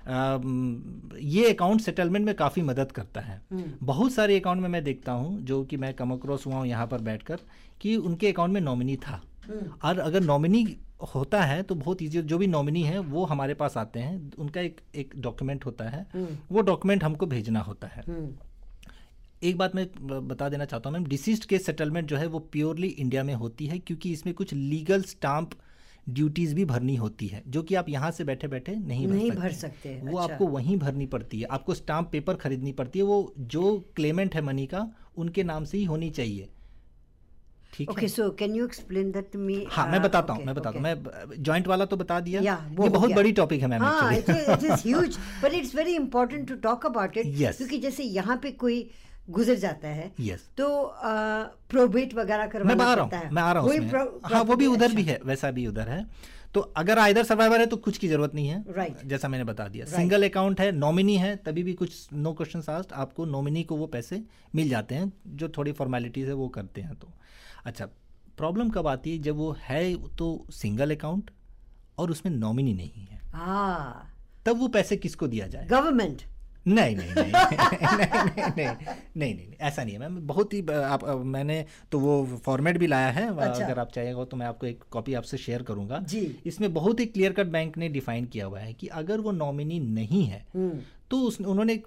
[0.00, 3.40] अम, ये अकाउंट सेटलमेंट में काफ़ी मदद करता है।
[3.82, 6.86] बहुत सारे अकाउंट में मैं देखता हूँ जो कि मैं कम अक्रॉस हुआ हूँ यहाँ
[6.86, 7.40] पर बैठकर
[7.80, 9.20] कि उनके अकाउंट में नॉमिनी था।
[9.84, 10.64] और अगर नॉमिनी
[11.14, 14.60] होता है तो बहुत ईजी जो भी नॉमिनी है वो हमारे पास आते हैं। उनका
[14.60, 16.06] एक एक डॉक्यूमेंट होता है।
[16.52, 18.04] वो डॉक्यूमेंट हमको भेजना होता है।
[19.42, 19.86] एक बात मैं
[20.28, 23.66] बता देना चाहता हूँ मैम डिसीज के सेटलमेंट जो है वो प्योरली इंडिया में होती
[23.66, 25.50] है क्योंकि इसमें कुछ लीगल स्टाम्प
[26.08, 29.30] ड्यूटीज़ भी भरनी होती है जो कि आप यहाँ से बैठे बैठे नहीं भर नहीं
[29.30, 32.98] सकते। भर सकते वो अच्छा। आपको वहीं भरनी पड़ती है। आपको स्टाम्प पेपर खरीदनी पड़ती
[32.98, 34.86] है। वो जो क्लेमेंट है मनी का
[35.18, 36.48] उनके नाम से ही होनी चाहिए।
[37.74, 40.54] ठीक ओके है so can you explain that to me हाँ मैं बताता हूँ मैं
[40.54, 44.10] बताता हूँ। मैं जॉइंट वाला तो बता दिया। ये बहुत। बड़ी टॉपिक है मैम हाँ
[45.42, 47.56] but it's very important to talk about it Yes.
[47.56, 48.82] क्योंकि जैसे यहाँ पे कोई
[49.28, 50.40] गुजर जाता है Yes.
[50.56, 50.66] तो
[51.70, 54.92] प्रोबेट वगैरह मैं करवाना आ रहा हूँ मैं आ रहा हूँ। हाँ वो भी उधर
[54.92, 56.04] भी अच्छा, है वैसा भी उधर है।
[56.54, 59.04] तो अगर आइदर सर्वाइवर है तो कुछ की ज़रूरत नहीं है Right.
[59.04, 59.96] जैसा मैंने बता दिया। Right.
[59.96, 63.86] सिंगल अकाउंट है नॉमिनी है तभी भी कुछ नो क्वेश्चन आस्ट आपको नॉमिनी को वो
[63.86, 64.22] पैसे
[64.54, 67.12] मिल जाते हैं जो थोड़ी फॉर्मेलिटीज है वो करते हैं तो।
[67.64, 67.86] अच्छा
[68.36, 69.82] प्रॉब्लम कब आती है जब वो है
[70.18, 71.30] तो सिंगल अकाउंट
[71.98, 74.06] और उसमें नॉमिनी नहीं है। हाँ।
[74.46, 75.66] तब वो पैसे किसको दिया जाए?
[75.66, 76.22] गवर्नमेंट
[76.66, 81.04] नहीं नहीं नहीं नहीं नहीं नहीं नहीं नहीं ऐसा नहीं है। मैम बहुत ही आप
[81.26, 84.84] मैंने तो वो फॉर्मेट भी लाया है अच्छा। अगर आप चाहेंगे तो मैं आपको एक
[84.90, 88.60] कॉपी आपसे शेयर करूँगा। जी। इसमें बहुत ही क्लियर कट बैंक ने डिफाइन किया हुआ
[88.60, 90.78] है कि अगर वो नॉमिनी नहीं है हम्म।
[91.10, 91.86] तो उस उन्होंने एक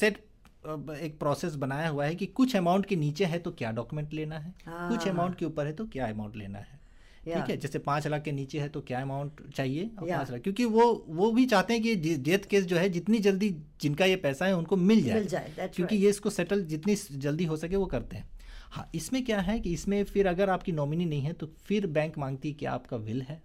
[0.00, 0.18] सेट
[0.66, 4.38] एक प्रोसेस बनाया हुआ है कि कुछ अमाउंट के नीचे है तो क्या डॉक्यूमेंट लेना
[4.38, 4.54] है?
[4.66, 6.79] हाँ। कुछ अमाउंट के ऊपर है तो क्या अमाउंट लेना है?
[7.24, 9.90] ठीक है जैसे पाँच लाख के नीचे है तो क्या अमाउंट चाहिए?
[9.98, 13.18] और पाँच लाख क्योंकि वो वो भी चाहते हैं कि डेथ केस जो है जितनी
[13.18, 13.50] जल्दी
[13.82, 16.04] जिनका ये पैसा है उनको मिल जाए। मिल जाए, क्योंकि right.
[16.04, 18.28] ये इसको सेटल जितनी जल्दी हो सके वो करते हैं।
[18.70, 22.18] हाँ इसमें क्या है कि इसमें फिर अगर आपकी नॉमिनी नहीं है तो फिर बैंक
[22.18, 23.42] मांगती है कि आपका विल है।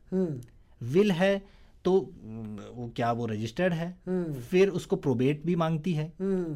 [0.81, 1.37] विल है
[1.85, 3.89] तो वो क्या वो रजिस्टर्ड है?
[4.41, 6.07] फिर उसको प्रोबेट भी मांगती है।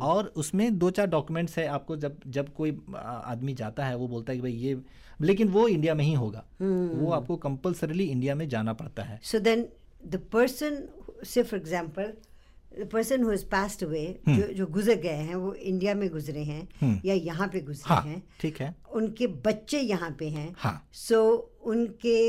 [0.01, 4.31] और उसमें दो चार डॉक्यूमेंट्स है आपको जब जब कोई आदमी जाता है वो बोलता
[4.31, 4.81] है कि भाई ये
[5.21, 9.39] लेकिन वो इंडिया में ही होगा। वो आपको कंपल्सरीली इंडिया में जाना पड़ता है। सो
[9.39, 9.67] देन
[10.05, 10.83] द पर्सन
[11.25, 12.13] से for example
[12.71, 16.43] the person who has passed away, जो जो गुजर गए हैं वो इंडिया में गुजरे
[16.43, 20.89] हैं या यहाँ पे गुजरे हाँ हैं ठीक है। उनके बच्चे यहाँ पे हैं। हाँ।
[20.93, 21.21] सो
[21.65, 22.19] उनके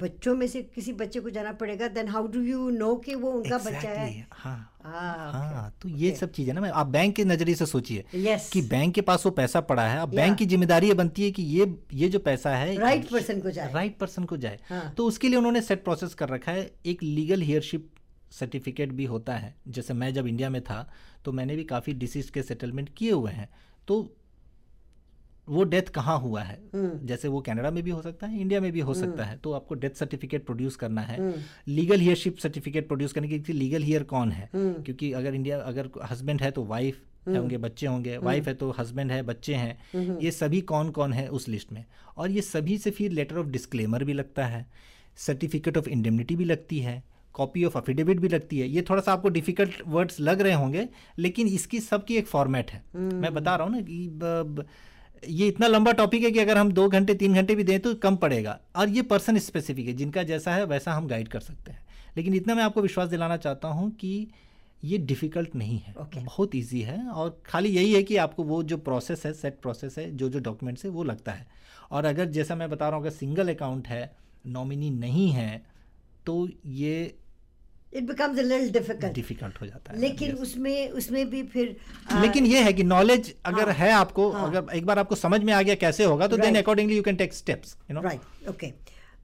[0.00, 3.30] बच्चों में से किसी बच्चे को जाना पड़ेगा then how do you know कि वो
[3.30, 4.90] उनका exactly, बच्चा है हाँ Ah,
[5.34, 6.20] हाँ तो ये okay.
[6.20, 8.48] सब चीज़ें ना मैं आप बैंक के नज़रिए से सोचिए Yes.
[8.52, 10.16] कि बैंक के पास वो पैसा पड़ा है अब Yeah.
[10.16, 13.50] बैंक की ज़िम्मेदारी ये बनती है कि ये ये जो पैसा है Right person को
[13.50, 16.70] जाए। राइट पर्सन को जाए हाँ। तो उसके लिए उन्होंने सेट प्रोसेस कर रखा है
[16.86, 17.88] एक लीगल हियरशिप
[18.32, 20.86] सर्टिफिकेट भी होता है जैसे मैं जब इंडिया में था
[21.24, 23.48] तो मैंने भी काफ़ी डिसीज के सेटलमेंट किए हुए हैं
[23.88, 23.96] तो
[25.48, 26.58] वो डेथ कहाँ हुआ है?
[26.74, 29.52] जैसे वो कनाडा में भी हो सकता है इंडिया में भी हो सकता है तो
[29.52, 31.32] आपको डेथ सर्टिफिकेट प्रोड्यूस करना है।
[31.68, 34.48] लीगल हियरशिप सर्टिफिकेट प्रोड्यूस करने के लीगल हियर कौन है?
[34.54, 39.10] क्योंकि अगर इंडिया अगर हस्बैंड है तो वाइफ होंगे बच्चे होंगे वाइफ है तो हस्बैंड
[39.12, 41.84] है बच्चे हैं। ये सभी कौन कौन है उस लिस्ट में?
[42.16, 44.66] और ये सभी से फिर लेटर ऑफ़ डिस्क्लेमर भी लगता है
[45.18, 47.02] सर्टिफिकेट ऑफ़ इंडेमनिटी भी लगती है
[47.34, 50.88] कॉपी ऑफ़ अफिडेविट भी लगती है। ये थोड़ा सा आपको डिफ़िकल्ट वर्ड्स लग रहे होंगे
[51.18, 54.64] लेकिन इसकी सबकी एक फॉर्मेट है। मैं बता रहा हूँ ना कि
[55.28, 57.94] ये इतना लंबा टॉपिक है कि अगर हम दो घंटे तीन घंटे भी दें तो
[57.94, 61.72] कम पड़ेगा। और ये पर्सन स्पेसिफिक है जिनका जैसा है वैसा हम गाइड कर सकते
[61.72, 64.26] हैं। लेकिन इतना मैं आपको विश्वास दिलाना चाहता हूँ कि
[64.84, 66.24] ये डिफ़िकल्ट नहीं है। Okay.
[66.24, 69.98] बहुत इजी है और खाली यही है कि आपको वो जो प्रोसेस है सेट प्रोसेस
[69.98, 71.46] है जो जो डॉक्यूमेंट्स है वो लगता है।
[71.90, 74.10] और अगर जैसा मैं बता रहा हूँ अगर सिंगल अकाउंट है
[74.46, 75.62] नॉमिनी नहीं है
[76.26, 77.14] तो ये
[77.94, 80.40] it becomes little difficult difficult हो जाता है। लेकिन Yes.
[80.42, 81.76] उसमें उसमें भी फिर
[82.10, 85.14] आ, लेकिन ये है कि नॉलेज अगर हाँ, है आपको हाँ। अगर एक बार आपको
[85.14, 86.56] समझ में आ गया कैसे होगा तो then.
[86.58, 88.72] Accordingly you can take steps you know right okay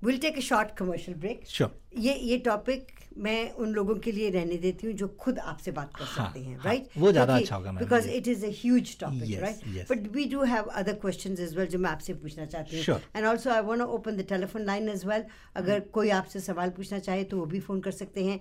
[0.04, 2.86] will take a short commercial break sure ये ये टॉपिक
[3.20, 6.40] मैं उन लोगों के लिए रहने देती हूँ जो खुद आपसे बात कर हाँ, सकते
[6.40, 10.06] हैं हाँ, राइट वो ज़्यादा अच्छा होगा, because it is a huge topic right but
[10.14, 13.50] we do have other question as well जो मैं आपसे पूछना चाहती हूँ। And also
[13.50, 15.24] I want open the telephone line as well
[15.56, 18.40] अगर कोई आपसे सवाल पूछना चाहे तो वो भी फ़ोन कर सकते हैं।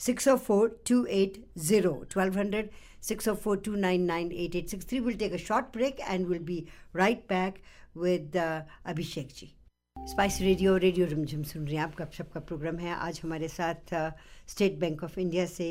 [0.00, 2.70] Six o four two eight zero twelve hundred
[3.02, 6.00] six o four two nine nine eight eight six three will take a short break
[6.00, 6.64] and will be
[6.96, 7.62] right back
[7.96, 9.52] with Abhishek ji
[9.96, 13.94] Spice Radio Radio Rimjhim सुन रहे हैं आप गपशप का programme है आज हमारे साथ
[14.48, 15.68] state Bank of India से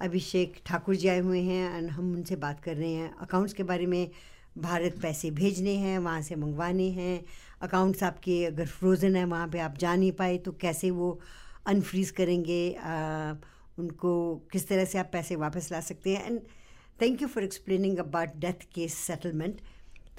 [0.00, 3.62] अभिषेक ठाकुर जी आए हुए हैं एंड हम उनसे बात कर रहे हैं अकाउंट्स के
[3.62, 4.08] बारे में
[4.58, 7.20] भारत पैसे भेजने हैं वहाँ से मंगवाने हैं
[7.62, 11.18] अकाउंट्स आपके अगर फ्रोज़न है वहाँ पे आप जा नहीं पाए तो कैसे वो
[11.66, 13.34] अनफ्रीज करेंगे आ,
[13.78, 16.40] उनको किस तरह से आप पैसे वापस ला सकते हैं and
[17.00, 19.60] thank you for explaining about death case settlement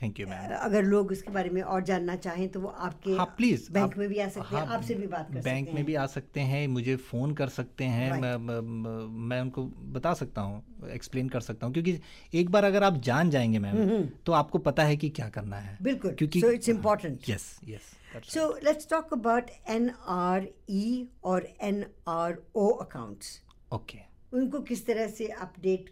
[0.02, 3.26] thank you ma'am अगर लोग इसके बारे में और जानना चाहें तो वो आपके हाँ
[3.38, 5.86] प्लीज़ बैंक आप, में भी आ सकते हाँ, हैं आपसे भी बात कर बैंक में
[5.86, 8.22] भी आ सकते हैं मुझे फ़ोन कर सकते हैं Right.
[8.22, 8.62] मैं, मैं,
[9.08, 12.00] मैं- उनको बता सकता हूँ एक्सप्लेन कर सकता हूँ क्योंकि
[12.34, 15.78] एक बार अगर आप जान जाएँगे मैम तो आपको पता है कि क्या करना है।
[15.82, 17.94] बिल्कुल क्योंकि so it's important yes yes
[18.30, 23.26] so let's talk about NRE और NRO accounts
[23.74, 24.00] ओके
[24.34, 25.90] उनको किस तरह से अपडेट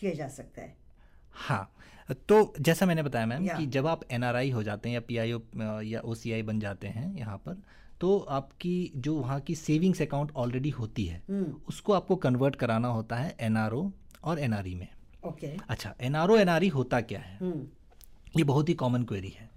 [0.00, 0.85] किया जा सकता है?
[1.36, 1.72] हाँ
[2.28, 5.40] तो जैसा मैंने बताया मैम कि जब आप एनआरआई हो जाते हैं या पीआईओ
[5.82, 7.62] या ओसीआई बन जाते हैं यहाँ पर
[8.00, 11.22] तो आपकी जो वहाँ की सेविंग्स अकाउंट ऑलरेडी होती है
[11.68, 13.56] उसको आपको कन्वर्ट कराना होता है एन
[14.24, 14.88] और एन में।
[15.24, 17.38] ओके अच्छा एन आर होता क्या है?
[18.36, 19.50] ये बहुत ही कॉमन क्वेरी है।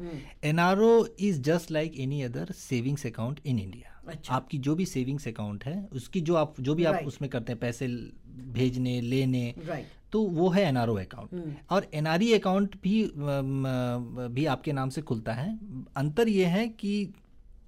[0.43, 4.13] N R O is just like any other savings account in India.
[4.29, 7.01] आपकी जो भी सेविंग्स अकाउंट है उसकी जो आप जो भी right.
[7.01, 7.87] आप उसमें करते हैं पैसे
[8.53, 13.63] भेजने लेने राइट तो वो है एनआरओ अकाउंट और एन अकाउंट भी अम,
[14.32, 15.50] भी आपके नाम से खुलता है।
[15.95, 17.13] अंतर ये है कि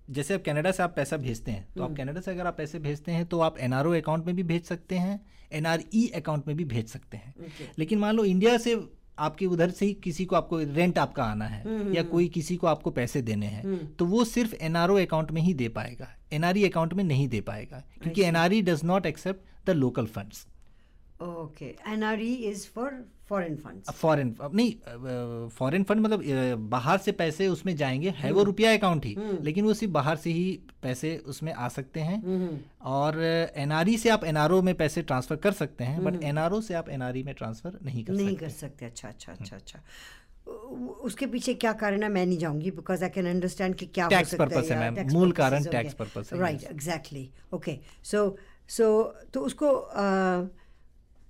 [0.09, 2.79] जैसे आप कनाडा से आप पैसा भेजते हैं तो आप कनाडा से अगर आप पैसे
[2.79, 5.19] भेजते हैं तो आप एनआरओ अकाउंट में भी भेज सकते हैं
[5.51, 7.33] एन अकाउंट में भी भेज सकते हैं।
[7.79, 8.75] लेकिन मान लो इंडिया से
[9.19, 12.67] आपके उधर से ही किसी को आपको रेंट आपका आना है या कोई किसी को
[12.67, 16.93] आपको पैसे देने हैं तो वो सिर्फ़ एनआरओ अकाउंट में ही दे पाएगा। एन अकाउंट
[16.93, 20.45] में नहीं दे पाएगा क्योंकि N does not accept the local funds
[21.21, 26.23] okay NRE is for foreign funds foreign नहीं फॉरेन फंड मतलब
[26.69, 30.31] बाहर से पैसे उसमें जाएँगे है वो रुपया अकाउंट ही लेकिन वो सिर्फ़ बाहर से
[30.31, 32.21] ही पैसे उसमें आ सकते हैं।
[32.95, 33.21] और
[33.55, 37.23] एनआरई से आप एनआरओ में पैसे ट्रांसफ़र कर सकते हैं बट एनआरओ से आप एनआरई
[37.23, 39.79] में ट्रांसफ़र नहीं कर नहीं सकते। कर सकते। अच्छा अच्छा अच्छा अच्छा।
[41.05, 42.09] उसके पीछे क्या कारण है?
[42.09, 45.13] मैं नहीं जाऊँगी बिकॉज़ आई कैन अंडरस्टैंड कि क्या Tax purpose है, ma'am.
[45.13, 48.37] मूल कारण tax purpose है, right exactly okay so
[48.69, 48.87] so
[49.33, 50.03] तो उसको अ,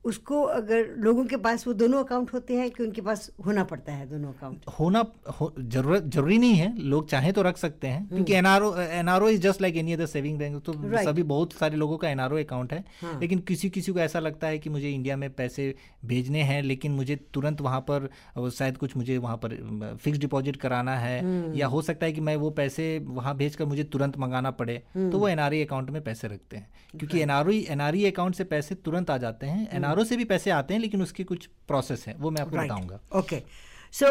[0.05, 3.93] उसको अगर लोगों के पास वो दोनों अकाउंट होते हैं कि उनके पास होना पड़ता
[3.93, 8.07] है दोनों अकाउंट होना हो, ज़रूरत ज़रूरी नहीं है लोग चाहे तो रख सकते हैं
[8.07, 11.05] क्योंकि NRO NRO is just like any other saving bank तो Right.
[11.05, 14.47] सभी बहुत सारे लोगों का एनआरओ अकाउंट है हाँ। लेकिन किसी किसी को ऐसा लगता
[14.47, 15.73] है कि मुझे इंडिया में पैसे
[16.05, 18.09] भेजने हैं लेकिन मुझे तुरंत वहाँ पर
[18.51, 19.57] शायद कुछ मुझे वहाँ पर
[20.03, 21.15] फिक्स डिपॉजिट कराना है
[21.57, 24.81] या हो सकता है कि मैं वो पैसे वहाँ भेज कर मुझे तुरंत मंगाना पड़े
[24.95, 29.09] तो वो एनआरई अकाउंट में पैसे रखते हैं क्योंकि एनआरओ एनआरई अकाउंट से पैसे तुरंत
[29.09, 32.29] आ जाते हैं एनआरओ से भी पैसे आते हैं लेकिन उसकी कुछ प्रोसेस है। वो
[32.31, 33.41] मैं आपको बताऊँगा। ओके
[33.93, 34.07] सो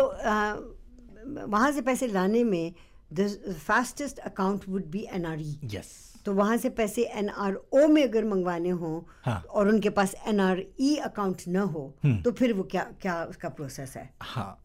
[1.49, 2.73] वहाँ से पैसे लाने में
[3.13, 3.29] the
[3.67, 8.93] fastest account would be NRE yes तो वहाँ से पैसे एनआरओ में अगर मंगवाने हो
[9.25, 11.85] हाँ। और उनके पास एनआरई अकाउंट न हो
[12.25, 14.09] तो फिर वो क्या क्या उसका प्रोसेस है?
[14.23, 14.57] हाँ।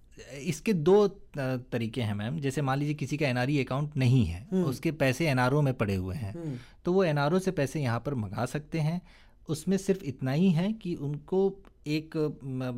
[0.42, 4.92] इसके दो तरीके हैं मैम। जैसे मान लीजिए किसी का एनआरई अकाउंट नहीं है उसके
[4.94, 8.80] पैसे एनआरओ में पड़े हुए हैं तो वो एनआरओ से पैसे यहाँ पर मंगा सकते
[8.80, 9.02] हैं।
[9.50, 11.40] उसमें सिर्फ़ इतना ही है कि उनको
[11.88, 12.18] एक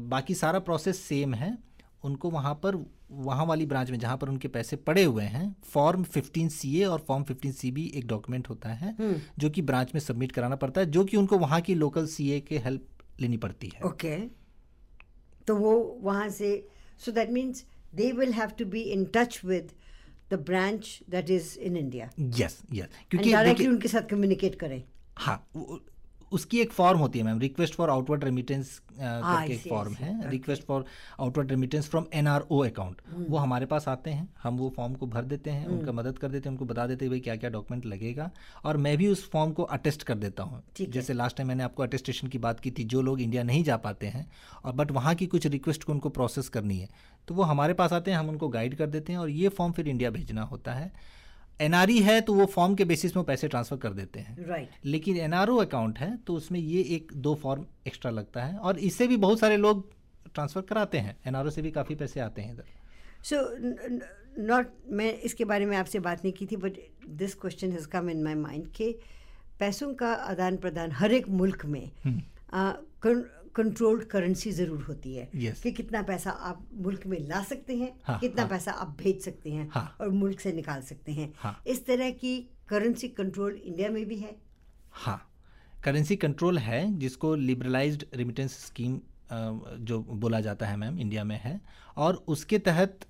[0.09, 1.57] बाकी सारा प्रोसेस सेम है।
[2.03, 2.75] उनको वहाँ पर
[3.11, 6.83] वहाँ वाली ब्रांच में जहाँ पर उनके पैसे पड़े हुए हैं फॉर्म 15 सी ए
[6.85, 8.95] और फॉर्म 15 सी भी एक डॉक्यूमेंट होता है
[9.39, 12.29] जो कि ब्रांच में सबमिट कराना पड़ता है जो कि उनको वहाँ की लोकल सी
[12.31, 14.17] ए के हेल्प लेनी पड़ती है। ओके
[15.47, 16.51] तो वो वहाँ से
[17.05, 19.71] so that means they will have to be in touch with
[20.31, 24.81] the branch that is in India yes yes क्योंकि डायरेक्टली उनके साथ कम्युनिकेट करें।
[25.17, 25.37] हाँ
[26.31, 30.29] उसकी एक फॉर्म होती है ma'am request for outward remittance करके एक फॉर्म है.
[30.29, 30.85] Request for
[31.19, 35.25] outward remittance from NRO account वो हमारे पास आते हैं हम वो फॉर्म को भर
[35.25, 37.85] देते हैं उनका मदद कर देते हैं उनको बता देते हैं भाई क्या क्या डॉक्यूमेंट
[37.85, 38.29] लगेगा?
[38.65, 41.83] और मैं भी उस फॉर्म को अटेस्ट कर देता हूँ। जैसे लास्ट टाइम मैंने आपको
[41.83, 44.25] अटेस्टेशन की बात की थी जो लोग इंडिया नहीं जा पाते हैं
[44.65, 46.89] और बट वहाँ की कुछ रिक्वेस्ट को उनको प्रोसेस करनी है
[47.27, 49.71] तो वो हमारे पास आते हैं हम उनको गाइड कर देते हैं और ये फॉर्म
[49.71, 50.91] फिर इंडिया भेजना होता है।
[51.59, 54.85] एनआरई है तो वो फॉर्म के बेसिस में पैसे ट्रांसफ़र कर देते हैं। Right right.
[54.85, 59.07] लेकिन एनआरओ अकाउंट है तो उसमें ये एक दो फॉर्म एक्स्ट्रा लगता है और इससे
[59.07, 59.85] भी बहुत सारे लोग
[60.33, 62.65] ट्रांसफ़र कराते हैं। एनआरओ से भी काफ़ी पैसे आते हैं इधर।
[63.23, 63.37] सो
[64.41, 66.77] नॉट मैं इसके बारे में आपसे बात नहीं की थी but
[67.17, 68.91] this question has come in my mind कि
[69.59, 71.89] पैसों का आदान प्रदान हर एक मुल्क में
[73.57, 75.61] कंट्रोल्ड करेंसी ज़रूर होती है Yes.
[75.61, 79.21] कि कितना पैसा आप मुल्क में ला सकते हैं हाँ, कितना हाँ। पैसा आप भेज
[79.23, 82.37] सकते हैं हाँ। और मुल्क से निकाल सकते हैं हाँ। इस तरह की
[82.69, 84.35] करेंसी कंट्रोल इंडिया में भी है
[85.05, 85.19] हाँ
[85.83, 88.99] करेंसी कंट्रोल है जिसको लिबरलाइज्ड रिमिटेंस स्कीम
[89.85, 91.59] जो बोला जाता है मैम इंडिया में है
[91.97, 93.05] और उसके तहत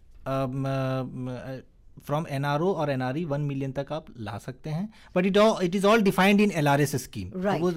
[2.06, 4.90] फ्रॉम एन आर ओ और N R E one million तक आप ला सकते हैं।
[5.16, 7.30] But it it is all defined in L R S scheme
[7.60, 7.70] वो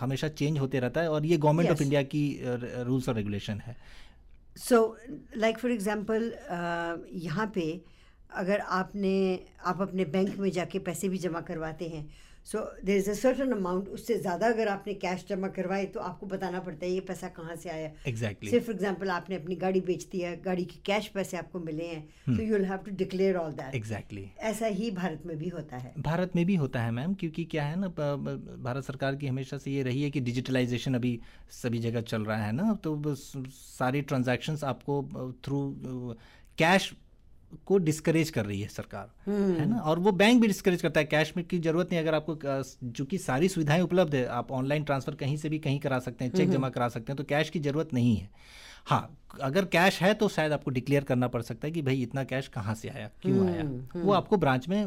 [0.00, 2.24] हमेशा चेंज होते रहता है और ये गवर्नमेंट ऑफ़ इंडिया की
[2.84, 3.76] रूल्स और रेगुलेशन है।
[4.58, 4.96] सो
[5.36, 6.32] लाइक फॉर एग्ज़ाम्पल
[7.18, 7.68] यहाँ पे
[8.38, 9.14] अगर आपने
[9.66, 12.08] आप अपने बैंक में जाके पैसे भी जमा करवाते हैं
[12.46, 16.26] so there is a certain amount उससे ज़्यादा अगर आपने कैश जमा करवाए तो आपको
[16.26, 17.90] बताना पड़ता है ये पैसा कहाँ से आया?
[18.08, 21.60] एग्जैक्टली से फॉर एग्जांपल आपने अपनी गाड़ी बेच दी है गाड़ी के कैश पैसे आपको
[21.60, 25.36] मिले हैं तो you will have to declare all that exactly ऐसा ही भारत में
[25.38, 29.16] भी होता है। भारत में भी होता है मैम क्योंकि क्या है ना भारत सरकार
[29.16, 31.18] की हमेशा से ये रही है कि डिजिटलाइजेशन अभी
[31.62, 35.02] सभी जगह चल रहा है ना तो सारी ट्रांजैक्शंस आपको
[35.44, 35.62] थ्रू
[36.58, 36.92] कैश
[37.66, 39.76] को डिस्करेज कर रही है सरकार है ना?
[39.76, 42.38] और वो बैंक भी डिस्करेज करता है। कैश में की ज़रूरत नहीं अगर आपको
[42.84, 46.24] जो कि सारी सुविधाएँ उपलब्ध है आप ऑनलाइन ट्रांसफ़र कहीं से भी कहीं करा सकते
[46.24, 48.30] हैं चेक जमा करा सकते हैं तो कैश की ज़रूरत नहीं है।
[48.86, 52.24] हाँ अगर कैश है तो शायद आपको डिक्लेयर करना पड़ सकता है कि भाई इतना
[52.24, 53.64] कैश कहाँ से आया क्यों आया?
[53.96, 54.86] वो आपको ब्रांच में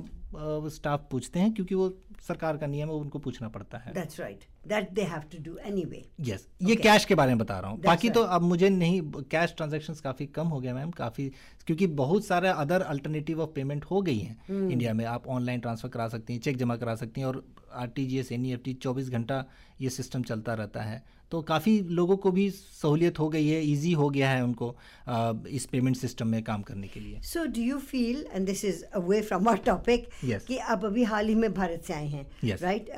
[0.69, 1.89] स्टाफ पूछते हैं क्योंकि वो
[2.21, 5.57] सरकार का नियम है उनको पूछना पड़ता है। That's right that they have to do
[5.67, 9.01] anyway yes ये कैश के बारे में बता रहा हूँ। बाकी तो अब मुझे नहीं
[9.31, 11.31] कैश ट्रांजैक्शंस काफ़ी कम हो गया मैम काफ़ी
[11.67, 15.89] क्योंकि बहुत सारे अदर अल्टरनेटिव ऑफ़ पेमेंट हो गई हैं इंडिया में। आप ऑनलाइन ट्रांसफ़र
[15.89, 18.51] करा सकती हैं चेक जमा करा सकती हैं और R T G S N E
[18.53, 19.43] F T चौबीस घंटा
[19.81, 23.91] ये सिस्टम चलता रहता है। तो काफ़ी लोगों को भी सहूलियत हो गई है ईजी
[23.91, 24.67] हो गया है उनको
[25.07, 28.63] अ, इस पेमेंट सिस्टम में काम करने के लिए। So do you feel and this
[28.65, 30.07] is away from our topic.
[30.47, 32.61] कि आप अभी हाल ही में भारत से आए हैं Yes.
[32.63, 32.89] राइट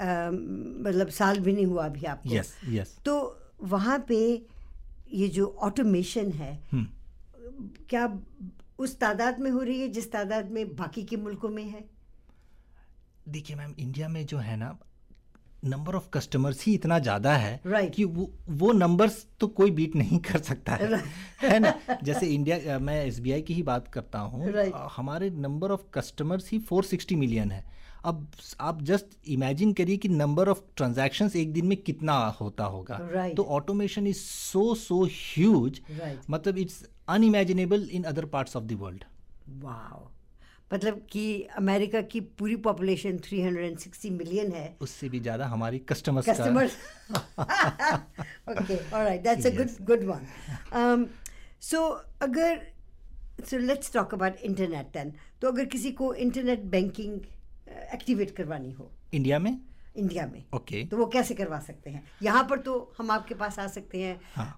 [0.87, 3.15] मतलब साल भी नहीं हुआ अभी आपको यस यस तो
[3.61, 4.19] वहाँ पे
[5.13, 6.85] ये जो ऑटोमेशन है hmm.
[7.89, 8.07] क्या
[8.79, 11.83] उस तादाद में हो रही है जिस तादाद में बाकी के मुल्कों में है
[13.29, 14.77] देखिए मैम इंडिया में जो है ना
[15.65, 17.91] नंबर ऑफ़ कस्टमर्स ही इतना ज़्यादा है Right.
[17.95, 21.07] कि वो वो नंबर्स तो कोई बीट नहीं कर सकता है right.
[21.41, 24.75] है ना जैसे इंडिया मैं एसबीआई की ही बात करता हूँ Right.
[24.91, 27.63] हमारे नंबर ऑफ़ कस्टमर्स ही 460 मिलियन है
[28.05, 28.27] अब
[28.61, 33.35] आप जस्ट इमेजिन करिए कि नंबर ऑफ़ ट्रांजैक्शंस एक दिन में कितना होता होगा। Right.
[33.37, 35.81] तो automation is so so huge
[36.29, 39.03] मतलब it's unimaginable in other parts of the world
[39.63, 40.07] wow
[40.73, 46.33] मतलब कि अमेरिका की पूरी पॉपुलेशन 360 मिलियन है। उससे भी ज़्यादा हमारी कस्टमर्स का
[46.33, 46.71] customers
[48.49, 50.25] okay all right that's a good good one.
[50.71, 51.05] Um,
[51.69, 51.83] so
[52.21, 52.65] अगर
[53.49, 55.13] so let's talk about internet then.
[55.41, 57.19] तो अगर किसी को इंटरनेट बैंकिंग
[57.93, 59.59] एक्टिवेट करवानी हो। इंडिया में?
[59.97, 60.91] इंडिया में। ओके। okay.
[60.91, 62.03] तो वो कैसे करवा सकते हैं?
[62.23, 64.57] यहाँ पर तो हम आपके पास आ सकते हैं। हाँ।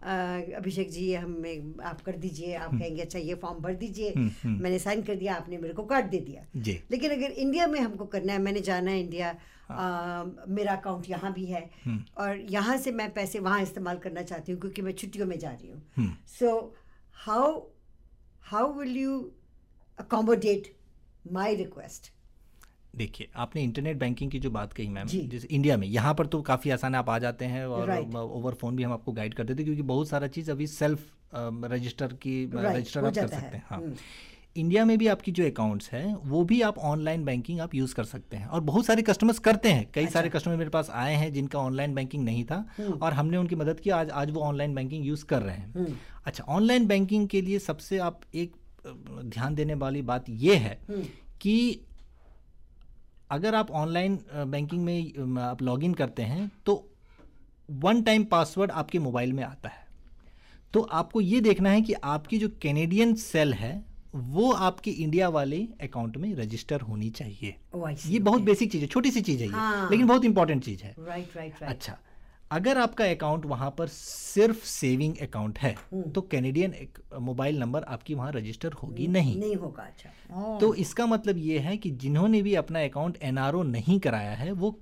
[0.55, 4.63] अभिषेक जी हमें आप कर दीजिए आप कहेंगे अच्छा ये फॉर्म भर दीजिए। हम्म, हम्म।
[4.63, 7.79] मैंने साइन कर दिया आपने मेरे को कार्ड दे दिया। जी। लेकिन अगर इंडिया में
[7.79, 9.35] हमको करना है मैंने जाना है इंडिया
[9.69, 11.69] अ, मेरा अकाउंट यहाँ भी है।
[12.17, 15.49] और यहाँ से मैं पैसे वहाँ इस्तेमाल करना चाहती हूँ क्योंकि मैं छुट्टियों में जा
[15.51, 16.75] रही हूँ। So
[17.25, 17.61] how
[18.43, 19.31] how will you
[19.99, 20.75] accommodate
[21.31, 22.11] my request
[22.97, 26.41] देखिए आपने इंटरनेट बैंकिंग की जो बात कही मैम जैसे इंडिया में यहाँ पर तो
[26.41, 28.15] काफ़ी आसान है आप आ जाते हैं और Right.
[28.15, 31.05] ओवर फ़ोन भी हम आपको गाइड कर देते हैं क्योंकि बहुत सारा चीज़ अभी सेल्फ
[31.65, 33.93] रजिस्टर की Right, रजिस्टर आप कर सकते है। हैं हाँ हम्म।
[34.55, 38.03] इंडिया में भी आपकी जो अकाउंट्स हैं वो भी आप ऑनलाइन बैंकिंग आप यूज़ कर
[38.05, 41.15] सकते हैं और बहुत सारे कस्टमर्स करते हैं कई सारे अच्छा। कस्टमर मेरे पास आए
[41.15, 44.41] हैं जिनका ऑनलाइन बैंकिंग नहीं था हम्म। और हमने उनकी मदद की आज आज वो
[44.43, 48.55] ऑनलाइन बैंकिंग यूज़ कर रहे हैं अच्छा ऑनलाइन बैंकिंग के लिए सबसे आप एक
[48.87, 51.03] ध्यान देने वाली बात ये है हम्म।
[51.41, 51.55] कि
[53.29, 56.83] अगर आप ऑनलाइन बैंकिंग में आप लॉगिन करते हैं तो
[57.69, 59.85] वन टाइम पासवर्ड आपके मोबाइल में आता है
[60.73, 63.73] तो आपको ये देखना है कि आपकी जो कैनेडियन सेल है
[64.15, 68.07] वो आपके इंडिया वाले अकाउंट में रजिस्टर होनी चाहिए Oh, see.
[68.07, 70.83] ये बहुत बेसिक चीज़ है छोटी सी चीज़ है ये हाँ। लेकिन बहुत इंपॉर्टेंट चीज़
[70.83, 71.97] है राइट राइट राइट अच्छा
[72.51, 76.75] अगर आपका अकाउंट वहाँ पर सिर्फ़ सेविंग अकाउंट है हम्म। तो कैनेडियन
[77.21, 81.77] मोबाइल नंबर आपकी वहाँ रजिस्टर होगी नहीं नहीं। होगा अच्छा। तो इसका मतलब ये है
[81.77, 84.79] कि जिन्होंने भी अपना अकाउंट एनआरओ नहीं कराया है वो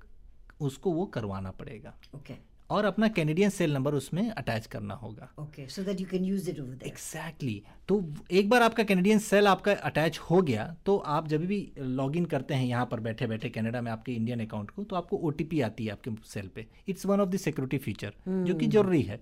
[0.60, 2.34] उसको वो करवाना पड़ेगा। ओके
[2.70, 6.50] और अपना कैनेडियन सेल नंबर उसमें अटैच करना होगा। Okay so that you can use
[6.50, 8.02] it over there exactly तो
[8.32, 12.54] एक बार आपका कैनेडियन सेल आपका अटैच हो गया तो आप जब भी लॉगिन करते
[12.54, 15.86] हैं यहाँ पर बैठे बैठे कनाडा में आपके इंडियन अकाउंट को तो आपको ओटीपी आती
[15.86, 19.20] है आपके सेल पे। It's one of the security feature जो कि ज़रूरी है।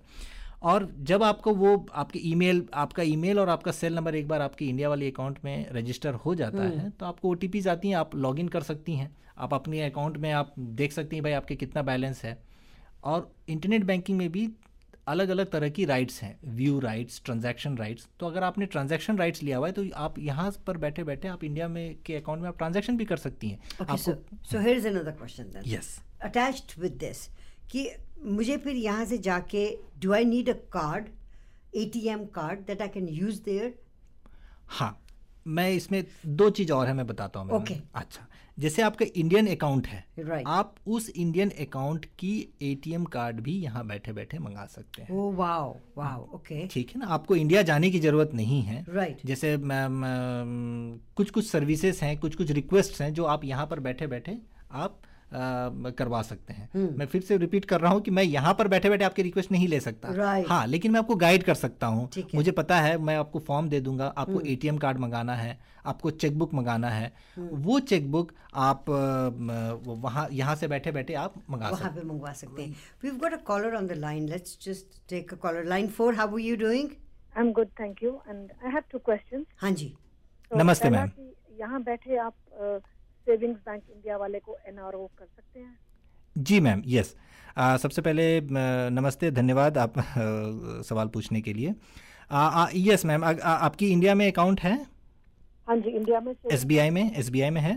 [0.63, 4.65] और जब आपको वो आपके ईमेल आपका ईमेल और आपका सेल नंबर एक बार आपके
[4.65, 7.35] इंडिया वाले अकाउंट में रजिस्टर हो जाता है तो आपको ओ
[7.69, 11.23] आती हैं आप लॉगिन कर सकती हैं। आप अपने अकाउंट में आप देख सकती हैं
[11.23, 12.37] भाई आपके कितना बैलेंस है।
[13.05, 14.49] और इंटरनेट बैंकिंग में भी
[15.07, 19.43] अलग अलग तरह की राइट्स हैं व्यू राइट्स ट्रांजैक्शन राइट्स तो अगर आपने ट्रांजैक्शन राइट्स
[19.43, 22.47] लिया हुआ है तो आप यहाँ पर बैठे बैठे आप इंडिया में के अकाउंट में
[22.49, 24.13] आप ट्रांजैक्शन भी कर सकती हैं। So
[24.51, 27.27] so here is another question yes attached with this
[27.71, 27.89] कि
[28.23, 29.67] मुझे फिर यहाँ से जाके
[29.99, 31.07] do I need a card
[31.77, 33.73] ATM card that I can use there
[34.67, 34.97] हाँ
[35.47, 37.77] मैं इसमें दो चीज़ और है मैं बताता हूँ। मैम। Okay.
[37.95, 38.27] अच्छा।
[38.57, 40.43] जैसे आपका इंडियन अकाउंट है Right.
[40.47, 45.37] आप उस इंडियन अकाउंट की एटीएम कार्ड भी यहाँ बैठे बैठे मंगा सकते हैं। Oh,
[45.37, 47.05] वाओ वाओ ओके ठीक है ना?
[47.05, 50.01] आपको इंडिया जाने की ज़रूरत नहीं है। राइट जैसे मैम
[51.15, 54.37] कुछ कुछ सर्विसेज़ हैं कुछ कुछ रिक्वेस्ट हैं जो आप यहाँ पर बैठे बैठे
[54.71, 55.01] आप
[55.33, 58.89] करवा सकते हैं। मैं फिर से रिपीट कर रहा हूँ कि मैं यहाँ पर बैठे
[58.89, 62.51] बैठे आपकी रिक्वेस्ट नहीं ले सकता। हाँ लेकिन मैं आपको गाइड कर सकता हूँ। मुझे
[62.51, 66.89] पता है मैं आपको फॉर्म दे दूँगा। आपको एटीएम कार्ड मंगाना है आपको चेकबुक मंगाना
[66.89, 68.93] है। वो चेकबुक आप अ,
[69.85, 73.33] वो वहाँ यहाँ से बैठे बैठे आप मंगा वहाँ पे मंगवा सकते हैं। We've got
[73.37, 74.29] a caller on the line.
[74.29, 75.65] Let's just take a caller.
[75.73, 76.89] Line 4 how are you doing?
[77.37, 78.11] I'm good, thank you.
[78.29, 79.45] And I have two questions.
[79.61, 79.93] हाँ जी।
[80.51, 81.09] नमस्ते, मैम।
[81.59, 82.33] यहाँ बैठे आप
[83.25, 85.77] सेविंग्स बैंक इंडिया वाले को एनआरओ कर सकते हैं।
[86.35, 87.15] जी मैम यस।
[87.57, 88.25] आ, सबसे पहले
[88.91, 90.03] नमस्ते धन्यवाद आप आ,
[90.81, 91.73] सवाल पूछने के लिए।
[92.31, 94.75] आ, आ, यस मैम आपकी इंडिया में अकाउंट है?
[95.67, 97.11] हाँ जी इंडिया में एस बी में?
[97.13, 97.73] एस में है?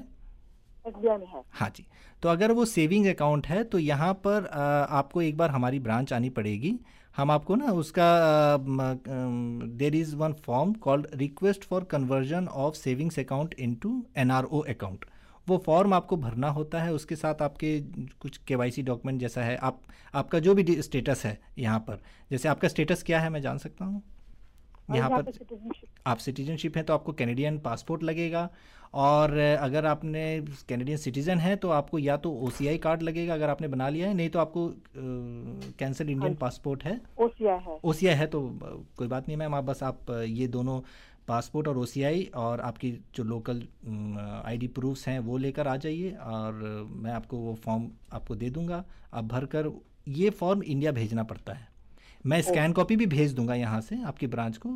[0.86, 1.84] एसबीआई में है। हाँ जी।
[2.22, 4.62] तो अगर वो सेविंग अकाउंट है तो यहाँ पर आ,
[4.98, 6.78] आपको एक बार हमारी ब्रांच आनी पड़ेगी।
[7.16, 8.08] हम आपको ना उसका
[9.78, 15.04] there is one form called request for conversion of savings account into NRO account
[15.48, 17.80] वो फॉर्म आपको भरना होता है उसके साथ आपके
[18.20, 19.80] कुछ के डॉक्यूमेंट जैसा है आप
[20.14, 23.84] आपका जो भी स्टेटस है यहाँ पर जैसे आपका स्टेटस क्या है मैं जान सकता
[23.84, 24.02] हूँ?
[24.94, 25.32] यहाँ पर
[26.06, 28.48] आप सिटीजनशिप हैं तो आपको कैनेडियन पासपोर्ट लगेगा
[28.94, 30.22] और अगर आपने
[30.68, 34.14] कैनेडियन सिटीज़न है तो आपको या तो ओसीआई कार्ड लगेगा अगर आपने बना लिया है
[34.14, 34.74] नहीं तो आपको
[35.78, 38.58] कैंसल इंडियन पासपोर्ट है ओसीआई है। ओ है। तो
[38.96, 40.80] कोई बात नहीं मैम आप बस आप ये दोनों
[41.28, 43.62] पासपोर्ट और ओसीआई और आपकी जो लोकल
[44.44, 46.52] आईडी प्रूफ्स हैं वो लेकर आ जाइए और
[46.94, 49.70] मैं आपको वो फॉर्म आपको दे दूँगा। आप भर कर
[50.12, 51.66] ये फॉर्म इंडिया भेजना पड़ता है।
[52.24, 54.68] मैं स्कैन कॉपी भी भेज दूँगा यहाँ से आपकी ब्रांच को।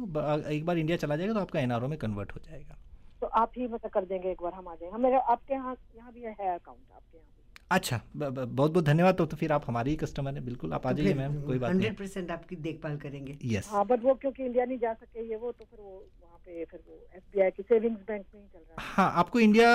[0.50, 2.76] एक बार इंडिया चला जाएगा तो आपका एनआरओ में कन्वर्ट हो जाएगा।
[3.20, 6.12] तो आप ही मतलब कर देंगे एक बार हम आ जाएँगे मेरे आपके यहाँ यहाँ
[6.12, 7.31] भी है अकाउंट आपके यहाँ?
[7.72, 10.92] अच्छा बहुत बहुत धन्यवाद तो, तो फिर आप हमारे ही कस्टमर हैं। बिल्कुल आप आ
[10.92, 14.44] जाइए मैम कोई बात नहीं। हंड्रेड परसेंट आपकी देखभाल करेंगे। यस हाँ बट वो क्योंकि
[14.44, 15.90] इंडिया नहीं जा सके ये वो तो फिर वो
[16.22, 19.40] वहाँ पे फिर वो एसबीआई की सेविंग्स बैंक में ही चल रहा है। हाँ आपको
[19.40, 19.68] इंडिया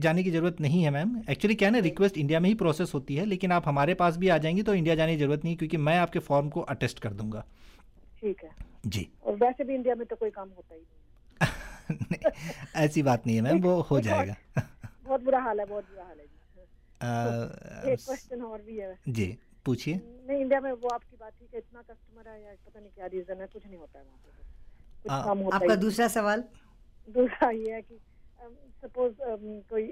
[0.00, 2.94] जाने की ज़रूरत नहीं है मैम। एक्चुअली क्या है ना रिक्वेस्ट इंडिया में ही प्रोसेस
[2.94, 5.56] होती है लेकिन आप हमारे पास भी आ जाएँगी तो इंडिया जाने की ज़रूरत नहीं
[5.56, 7.44] क्योंकि मैं आपके फॉर्म को अटेस्ट कर दूँगा।
[8.20, 8.50] ठीक है।
[8.86, 12.30] जी। और वैसे भी इंडिया में तो कोई काम होता ही नहीं नहीं,
[12.84, 14.34] ऐसी बात नहीं है मैम वो हो जाएगा।
[15.06, 16.24] बहुत बुरा हाल है बहुत बुरा हाल है।
[17.02, 19.26] क्वेश्चन और भी है। जी
[19.66, 19.94] पूछिए।
[20.28, 23.06] नहीं इंडिया में वो आपकी बात ठीक है इतना कस्टमर है या पता नहीं क्या
[23.14, 24.42] रीजन है कुछ नहीं होता है वहाँ पे तो।
[25.02, 26.44] कुछ आ, काम होता आपका दूसरा सवाल?
[27.08, 27.98] दूसरा ये है कि
[28.82, 29.14] सपोज़
[29.70, 29.90] कोई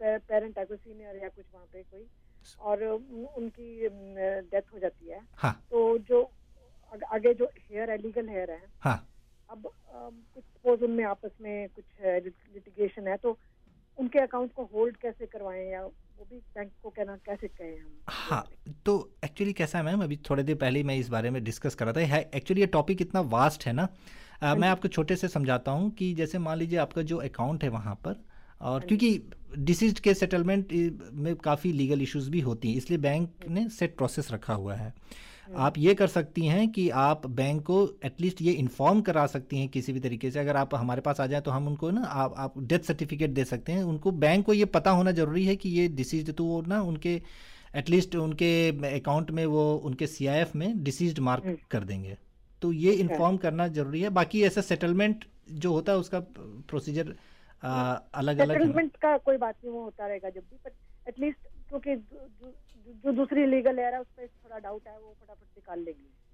[0.00, 2.06] पेरेंट है कोई सीनियर या कुछ वहाँ पे कोई
[2.60, 3.88] और उनकी
[4.52, 6.22] डेथ हो जाती है हाँ। तो जो
[7.12, 8.98] आगे जो हेयर है लीगल हेयर है हाँ।
[9.50, 13.38] अब कुछ सपोज़ उनमें आपस में कुछ लिटिगेशन है तो
[13.98, 15.84] उनके अकाउंट को होल्ड कैसे करवाएँ या
[16.18, 17.90] वो भी बैंक को कहना कैसे कहें हम?
[18.08, 18.44] हाँ
[18.86, 18.92] तो
[19.24, 21.94] एक्चुअली कैसा है मैम अभी थोड़े देर पहले मैं इस बारे में डिस्कस कर रहा
[21.94, 23.88] था। एक्चुअली ये टॉपिक इतना वास्ट है ना?
[24.42, 27.68] आ, मैं आपको छोटे से समझाता हूँ कि जैसे मान लीजिए आपका जो अकाउंट है
[27.70, 28.24] वहाँ पर
[28.60, 29.10] और क्योंकि
[29.58, 30.72] डिसीज के सेटलमेंट
[31.14, 34.92] में काफ़ी लीगल इश्यूज़ भी होती हैं इसलिए बैंक ने सेट प्रोसेस रखा हुआ है।
[35.56, 39.68] आप ये कर सकती हैं कि आप बैंक को एटलीस्ट ये इन्फॉर्म करा सकती हैं
[39.68, 42.34] किसी भी तरीके से। अगर आप हमारे पास आ जाए तो हम उनको ना आप
[42.38, 45.68] आप डेथ सर्टिफिकेट दे सकते हैं। उनको बैंक को ये पता होना ज़रूरी है कि
[45.70, 47.20] ये डिसीज तो वो ना उनके
[47.76, 48.50] एटलीस्ट उनके
[48.90, 52.16] अकाउंट में वो उनके सीआईएफ में डिसीज्ड मार्क कर देंगे।
[52.62, 56.20] तो ये इन्फॉर्म करना ज़रूरी है। बाकी ऐसा सेटलमेंट जो होता है उसका
[56.68, 57.14] प्रोसीजर
[57.62, 61.94] अलग अलग सेटलमेंट का कोई बात नहीं वो होता रहेगा जब भी बट एटलीस्ट क्योंकि
[62.88, 66.28] जो- दूसरी लीगल है उस पर थोड़ा डाउट है वो फटाफट निकाल लेंगे।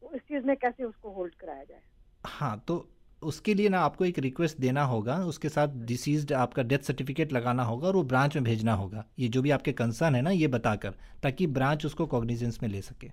[0.00, 1.80] तो इस चीज़ में कैसे उसको होल्ड कराया जाए?
[2.26, 2.88] हाँ तो
[3.22, 7.62] उसके लिए ना आपको एक रिक्वेस्ट देना होगा उसके साथ डिसीज आपका डेथ सर्टिफिकेट लगाना
[7.62, 10.46] होगा और वो ब्रांच में भेजना होगा। ये जो भी आपके कंसर्न है ना ये
[10.46, 10.90] बताकर
[11.22, 13.10] ताकि ब्रांच उसको कॉग्निजेंस में ले सके।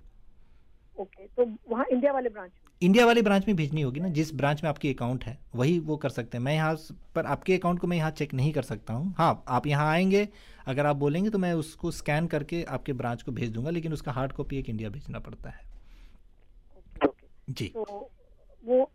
[0.98, 2.50] ओके okay, तो वहाँ इंडिया वाले ब्रांच
[2.84, 5.96] इंडिया वाले ब्रांच में भेजनी होगी ना जिस ब्रांच में आपकी अकाउंट है वही वो
[5.96, 6.74] कर सकते हैं। मैं यहाँ
[7.14, 10.28] पर आपके अकाउंट को मैं यहाँ चेक नहीं कर सकता हूँ। हाँ आप यहाँ आएँगे
[10.66, 14.12] अगर आप बोलेंगे तो मैं उसको स्कैन करके आपके ब्रांच को भेज दूँगा लेकिन उसका
[14.12, 15.60] हार्ड कॉपी एक इंडिया भेजना पड़ता है।
[17.50, 18.10] जी। तो
[18.64, 18.90] वो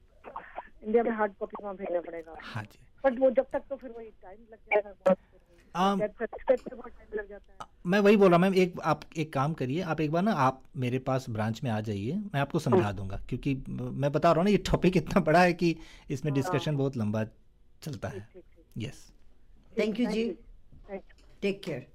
[0.84, 3.92] इंडिया में हार्ड कॉपी वहाँ भेजना पड़ेगा। हाँ जी। बट वो जब तक तो फिर
[3.98, 5.18] वही टाइम लग जाएगा बहुत
[5.76, 7.58] टाइम लग जाता है।
[7.90, 10.62] मैं वही बोल रहा मैम एक आप एक काम करिए आप एक बार ना आप
[10.78, 14.46] मेरे पास ब्रांच में आ जाइए मैं आपको समझा दूँगा क्योंकि मैं बता रहा हूँ
[14.46, 15.76] ना ये टॉपिक इतना बड़ा है कि
[16.10, 17.24] इसमें डिस्कशन बहुत लंबा
[17.84, 18.28] चलता है।
[18.78, 19.08] Yes
[19.80, 20.28] thank you ji.
[21.42, 21.88] Take care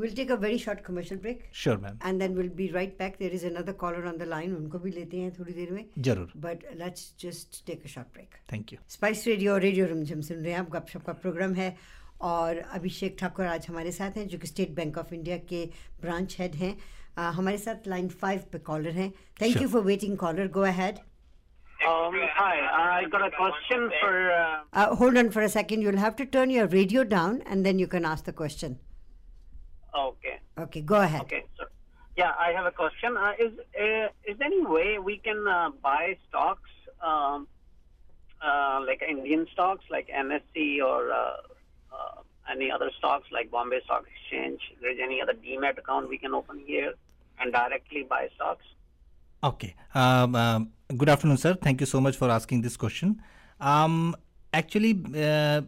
[0.00, 3.14] we'll take a very short commercial break sure ma'am and then we'll be right back.
[3.18, 6.32] There is another caller on the line उनको भी लेते हैं थोड़ी देर में। ज़रूर।
[6.42, 10.36] But let's just take a short break thank you Spice Radio और radio Rimjhim सुन
[10.36, 11.76] रहे हैं आप गपशप का प्रोग्राम है।
[12.29, 15.65] और अभिषेक ठाकुर आज हमारे साथ हैं जो कि स्टेट बैंक ऑफ इंडिया के
[16.01, 16.75] ब्रांच हेड हैं
[17.17, 19.11] अ, हमारे साथ लाइन फाइव पे कॉलर हैं
[19.41, 20.99] thank you for waiting caller go ahead
[21.89, 24.09] Um, hi, I got a question for.
[24.37, 27.79] Uh, hold on for a second you'll have to turn your radio down and then
[27.83, 28.75] you can ask the question
[29.99, 30.33] Okay.
[30.63, 31.21] Okay, go ahead.
[31.21, 31.39] Okay.
[31.59, 31.67] So,
[32.17, 33.15] yeah, I have a question.
[33.27, 33.53] Uh, is
[33.85, 36.75] uh, is there any way we can uh, buy stocks,
[37.11, 37.47] um,
[38.41, 40.99] uh, like Indian stocks, like NSC or
[41.94, 42.20] uh,
[42.52, 44.60] any other stocks like Bombay Stock Exchange?
[44.80, 46.94] There's any other demat account we can open here
[47.40, 48.64] and directly buy stocks?
[49.42, 49.74] Okay.
[49.94, 51.54] Um, um, good afternoon, sir.
[51.54, 53.22] Thank you so much for asking this question.
[53.60, 54.14] Um,
[54.52, 55.62] actually, uh,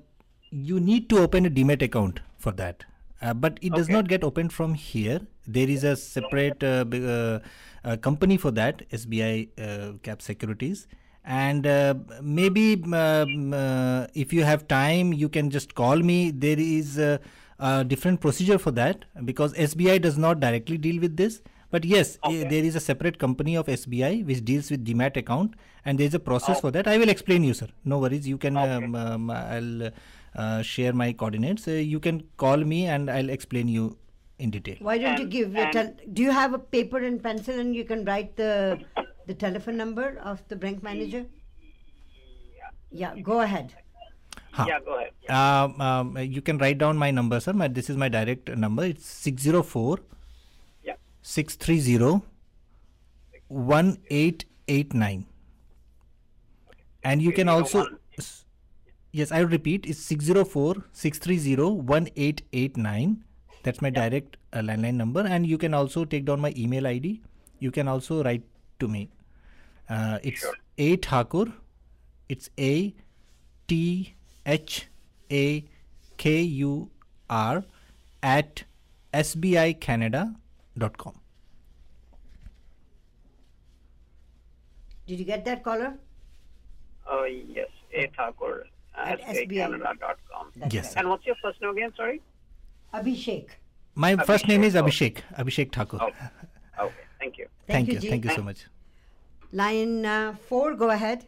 [0.51, 2.85] you need to open a demat account for that.
[3.23, 3.95] Uh, but it does Okay.
[3.95, 5.21] not get opened from here.
[5.47, 7.39] There is a separate uh, uh,
[7.85, 10.87] uh, company for that, SBI uh, Cap Securities.
[11.27, 16.31] And uh, maybe um, uh, if you have time, you can just call me.
[16.31, 17.19] There is uh,
[17.59, 21.41] a different procedure for that because SBI does not directly deal with this.
[21.73, 22.45] But yes, eh, Okay.
[22.49, 25.55] there is a separate company of SBI which deals with demat account,
[25.85, 26.61] and there is a process Oh.
[26.61, 26.87] for that.
[26.87, 27.67] I will explain you, sir.
[27.85, 28.29] No worries.
[28.29, 28.57] You can.
[28.57, 28.73] Okay.
[28.85, 29.91] Um, um, I'll
[30.37, 31.67] uh, share my coordinates.
[31.67, 33.97] Uh, you can call me, and I'll explain you
[34.39, 34.77] in detail.
[34.81, 37.85] Why don't you give your tel- do you have a paper and pencil and you
[37.85, 38.79] can write the
[39.27, 41.25] the telephone number of the bank manager?
[42.91, 43.75] Yeah, go ahead.
[44.53, 44.65] Huh.
[44.69, 45.13] Yeah, go ahead.
[45.29, 47.53] Um, um, you can write down my number, sir.
[47.53, 48.85] My, this is my direct number.
[48.85, 49.99] It's 604
[50.83, 50.95] Yeah.
[51.23, 52.23] 630
[53.49, 55.27] 1889.
[57.05, 57.85] And you can also.
[57.85, 58.01] 601.
[59.13, 59.87] Yes, I will repeat.
[59.87, 63.25] It's 604 630 1889.
[63.67, 65.27] That's my direct uh, landline number.
[65.27, 67.21] And you can also take down my email ID.
[67.59, 68.45] You can also write
[68.79, 69.11] to me.
[69.89, 70.55] Uh, it's Sure.
[70.79, 71.47] A Thakur.
[72.29, 72.95] It's A
[73.67, 74.15] T
[74.47, 74.87] H
[75.33, 75.65] A
[76.17, 76.91] K U
[77.29, 77.65] R
[78.23, 78.63] at
[79.13, 81.15] sbicanada.com.
[85.09, 85.95] Did you get that caller?
[87.09, 87.69] Oh, yes.
[87.93, 89.49] A Thakur At at SBI.
[89.49, 90.53] SBIcanada.com.
[90.57, 90.97] That's Yes, right.
[90.99, 91.93] And what's your first name again?
[91.97, 92.21] Sorry.
[92.95, 93.49] Abhishek.
[93.95, 95.23] My first name is Abhishek.
[95.39, 95.71] Abhishek.
[95.71, 95.99] Abhishek Thakur.
[96.01, 96.95] Oh, okay.
[97.19, 97.47] Thank you.
[97.67, 98.01] Thank Thank, you, you.
[98.01, 98.11] Ji.
[98.11, 98.67] Thank you so much.
[99.53, 101.27] Line uh, four, go ahead.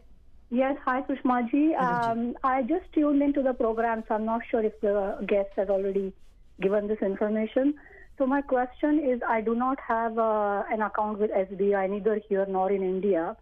[0.51, 1.75] Yes, hi Sushma ji.
[1.75, 5.69] Um, I just tuned into the program, so I'm not sure if the guest has
[5.69, 6.11] already
[6.59, 7.75] given this information.
[8.17, 12.45] So my question is, I do not have uh, an account with SBI neither here
[12.47, 13.37] nor in India.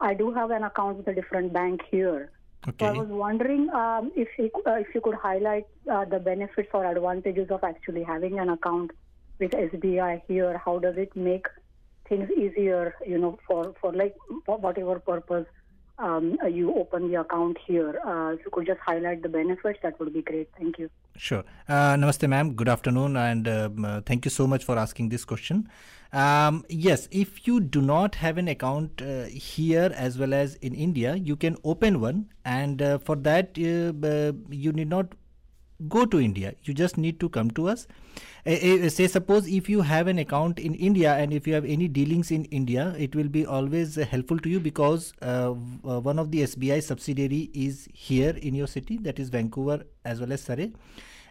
[0.00, 2.30] I do have an account with a different bank here.
[2.64, 6.68] So I was wondering um, if you, uh, if you could highlight uh, the benefits
[6.72, 8.92] or advantages of actually having an account
[9.40, 10.60] with SBI here.
[10.64, 11.46] How does it make
[12.08, 12.94] things easier?
[13.04, 14.14] You know, for for like
[14.46, 15.46] for whatever purpose
[15.98, 17.98] um, you open the account here.
[18.04, 20.48] Uh, if you could just highlight the benefits, that would be great.
[20.58, 20.90] Thank you.
[21.16, 21.44] Sure.
[21.68, 22.54] Uh, namaste, ma'am.
[22.54, 25.68] Good afternoon, and um, uh, thank you so much for asking this question.
[26.12, 30.74] Um, yes, if you do not have an account uh, here as well as in
[30.74, 35.14] India, you can open one, and uh, for that, uh, you need not
[35.88, 36.54] go to India.
[36.64, 37.86] You just need to come to us.
[38.44, 42.30] Say, suppose if you have an account in India and if you have any dealings
[42.30, 46.30] in India, it will be always uh, helpful to you because uh, uh, one of
[46.30, 50.72] the SBI subsidiary is here in your city, that is Vancouver as well as Surrey.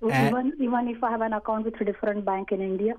[0.04, 2.96] Even even if I have an account with a different bank in India.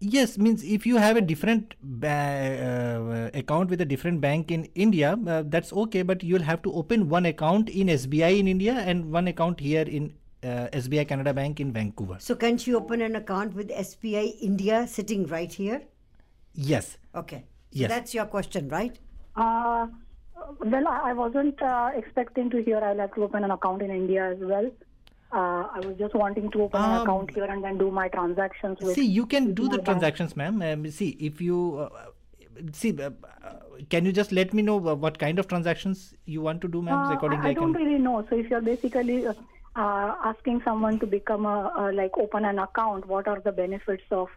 [0.00, 4.64] Yes, means if you have a different ba- uh, account with a different bank in
[4.76, 6.02] India, uh, that's okay.
[6.02, 9.82] But you'll have to open one account in SBI in India and one account here
[9.82, 12.16] in uh, SBI Canada Bank in Vancouver.
[12.20, 15.82] So can she open an account with SBI India sitting right here?
[16.54, 17.44] Yes, Okay.
[17.72, 17.90] So Yes.
[17.90, 18.98] that's your question, right?
[19.36, 19.88] Uh,
[20.60, 23.90] well, I I wasn't uh, expecting to hear I'll have to open an account in
[23.90, 24.70] India as well.
[25.30, 28.08] Uh, I was just wanting to open an Um, account here and then do my
[28.08, 28.94] transactions with.
[28.94, 30.62] see, you can do the transactions, ma'am.
[30.62, 32.06] Um, see, if you uh,
[32.72, 33.10] see, uh,
[33.90, 36.80] can you just let me know uh, what kind of transactions you want to do,
[36.80, 36.98] ma'am?
[37.10, 37.62] Uh, Accordingly, I, I I can.
[37.72, 38.26] don't really know.
[38.30, 39.34] So if you're basically uh,
[39.76, 44.28] uh, asking someone to become a, like open an account, what are the benefits of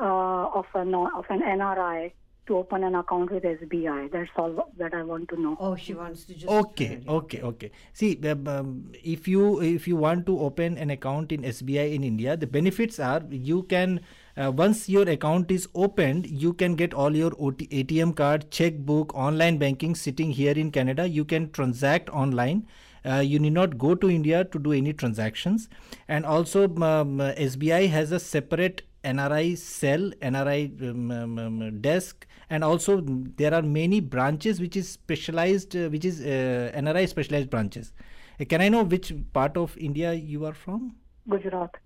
[0.00, 2.12] uh, of an of an NRI
[2.46, 4.10] to open an account with SBI?
[4.10, 5.56] That's all that I want to know.
[5.60, 6.50] Oh, she wants to just.
[6.50, 11.42] okay okay okay see um, if you if you want to open an account in
[11.42, 14.00] sbi in india the benefits are you can
[14.36, 19.14] uh, once your account is opened you can get all your OT, atm card checkbook
[19.14, 22.66] online banking sitting here in canada you can transact online
[23.04, 25.68] uh, you need not go to india to do any transactions
[26.08, 27.18] and also um,
[27.48, 33.62] sbi has a separate NRI cell, NRI um, um, um, desk, and also there are
[33.62, 37.92] many branches which is specialized, uh, which is uh, NRI specialized branches.
[38.40, 40.96] Uh, can I know which part of India you are from?
[41.28, 41.76] Gujarat.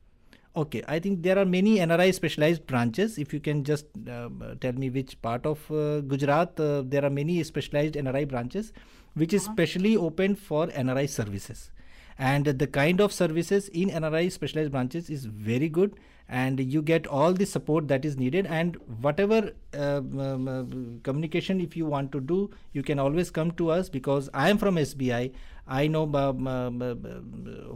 [0.56, 3.18] Okay, I think there are many NRI specialized branches.
[3.18, 7.04] If you can just um, uh, tell me which part of uh, Gujarat, uh, there
[7.04, 8.72] are many specialized NRI branches
[9.14, 11.70] which is specially opened for NRI services.
[12.18, 15.94] and the kind of services in nri specialized branches is very good
[16.28, 18.46] and you get all the support that is needed.
[18.46, 23.70] And whatever uh, um, communication if you want to do you can always come to
[23.70, 25.32] us because i am from sbi
[25.66, 25.86] i.
[25.86, 26.80] Know um, um,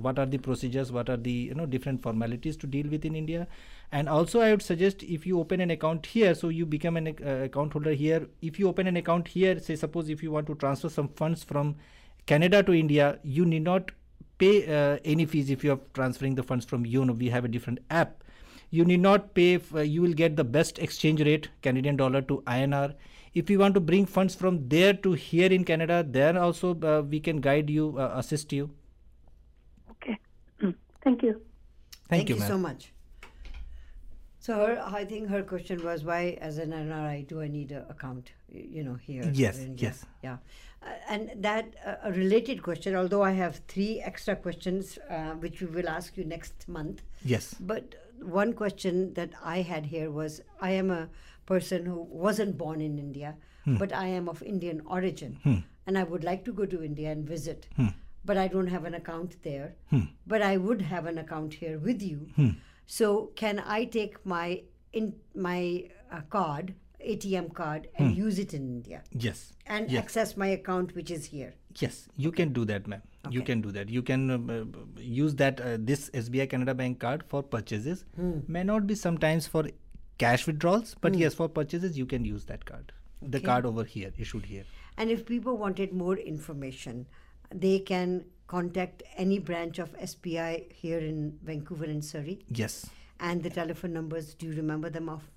[0.00, 3.14] what are the procedures what are the you know different formalities to deal with in
[3.14, 3.46] india.
[3.92, 7.08] And also i would suggest if you open an account here so you become an
[7.08, 8.28] uh, account holder here.
[8.40, 11.44] If you open an account here say suppose if you want to transfer some funds
[11.44, 11.76] from
[12.26, 13.90] canada to india you need not
[14.38, 17.48] pay uh, any fees if you are transferring the funds from yono we have a
[17.48, 18.22] different app
[18.70, 22.20] you need not pay f- uh, you will get the best exchange rate canadian dollar
[22.22, 22.94] to inr
[23.34, 27.02] if you want to bring funds from there to here in canada then also uh,
[27.02, 28.70] we can guide you uh, assist you
[30.02, 30.18] Okay.
[30.62, 30.74] Mm.
[31.02, 31.40] Thank you.
[32.08, 32.92] thank, you, so much.
[34.38, 37.84] So her, I think her question was why, as an NRI, do I need an
[37.88, 38.32] account?
[38.50, 39.30] You know, here.
[39.34, 40.06] Yes, in yes.
[40.22, 40.38] Yeah,
[40.82, 42.94] uh, and that uh, a related question.
[42.94, 47.02] Although I have three extra questions, uh, which we will ask you next month.
[47.24, 51.08] Yes But one question that I had here was I am a
[51.46, 53.76] person who wasn't born in India, hmm.
[53.76, 55.38] but I am of Indian origin.
[55.42, 55.58] Hmm.
[55.86, 57.66] And I would like to go to India and visit.
[57.76, 57.86] Hmm.
[58.24, 59.76] But I don't have an account there.
[60.26, 62.26] But I would have an account here with you.
[62.86, 64.62] So can I take my
[64.92, 66.74] in my uh, card,
[67.06, 70.02] ATM card, and use it in India yes and yes.
[70.02, 71.54] access my account, which is here?
[71.78, 73.02] Yes, you can do that, ma'am.
[73.30, 73.88] You can do that.
[73.88, 74.64] You can uh,
[75.00, 78.04] use that uh, this SBI Canada Bank card for purchases.
[78.48, 79.64] May not be sometimes for
[80.18, 82.92] cash withdrawals, but yes, for purchases you can use that card.
[83.22, 84.64] The card over here, issued here.
[84.96, 87.06] And if people wanted more information,
[87.54, 92.40] they can contact any branch of SBI here in Vancouver and Surrey.
[92.48, 92.86] Yes.
[93.20, 95.30] And the telephone numbers, do you remember them off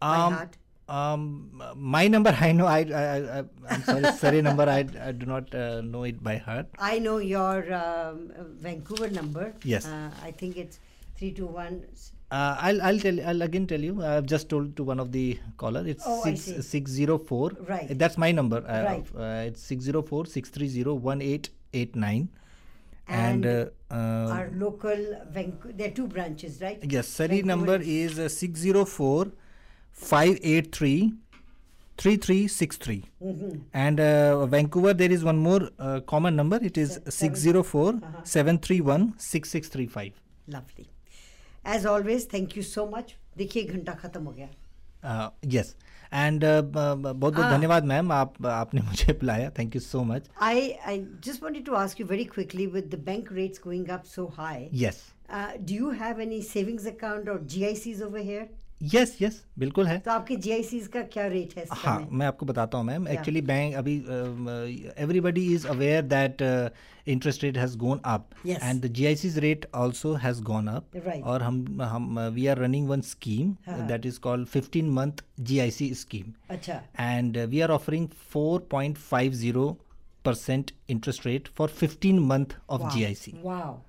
[0.00, 0.56] by Um, heart?
[0.88, 2.66] Um, my number I know.
[2.66, 4.64] I, I, I I'm sorry, sorry number.
[4.68, 6.66] I, I do not uh, know it by heart.
[6.78, 9.54] I know your um, Vancouver number.
[9.64, 9.86] Yes.
[9.86, 10.78] Uh, I think it's
[11.18, 11.84] 321.
[12.30, 14.04] Uh, I'll I'll tell I'll again tell you.
[14.04, 15.82] I've just told to one of the caller.
[15.86, 17.52] It's Oh, six six zero four.
[17.66, 17.98] Right.
[17.98, 18.58] That's my number.
[18.58, 19.06] Uh, Right.
[19.16, 22.28] Uh, it's six zero four six three zero one eight eight nine.
[23.10, 23.94] And, uh, uh,
[24.38, 24.94] Our local
[25.30, 26.78] Vancouver, there are two branches, right?
[26.82, 29.28] yes, Surrey Vancouver number is uh, six zero four
[30.10, 30.98] five eight three.
[32.02, 33.54] 3363 Mm-hmm.
[33.84, 38.20] and uh, Vancouver there is one more uh, common number it is 604 Uh-huh.
[38.24, 40.12] 731 6635
[40.46, 40.86] Lovely.
[41.64, 43.16] As always, thank you so much.
[43.38, 45.74] देखिए घंटा खत्म हो गया yes
[46.12, 47.50] and बहुत बहुत Ah.
[47.50, 50.54] धन्यवाद ma'am आप आपने मुझे बुलाया thank you so much I,
[50.92, 50.96] I
[51.28, 54.68] just wanted to ask you very quickly with the bank rates going up so high,
[54.84, 58.00] yes uh, do you have any savings account or GICs
[58.82, 59.00] over here?
[59.00, 62.08] Yes yes बिल्कुल है तो आपके GICs का क्या rate है हाँ?
[62.12, 63.96] मैं आपको बताता हूँ मैम एक्चुअली बैंक अभी
[65.02, 66.42] everybody is aware that
[67.08, 68.62] interest rate has gone up Yes.
[68.62, 73.00] And the जीआईसीज rate also has gone up और हम हम we are running one
[73.00, 73.56] scheme.
[73.68, 79.76] That is called 15 month GIC scheme अच्छा and uh, we are offering 4.50
[80.24, 82.88] percent interest rate for 15 month of wow.
[82.90, 83.82] GIC, Wow.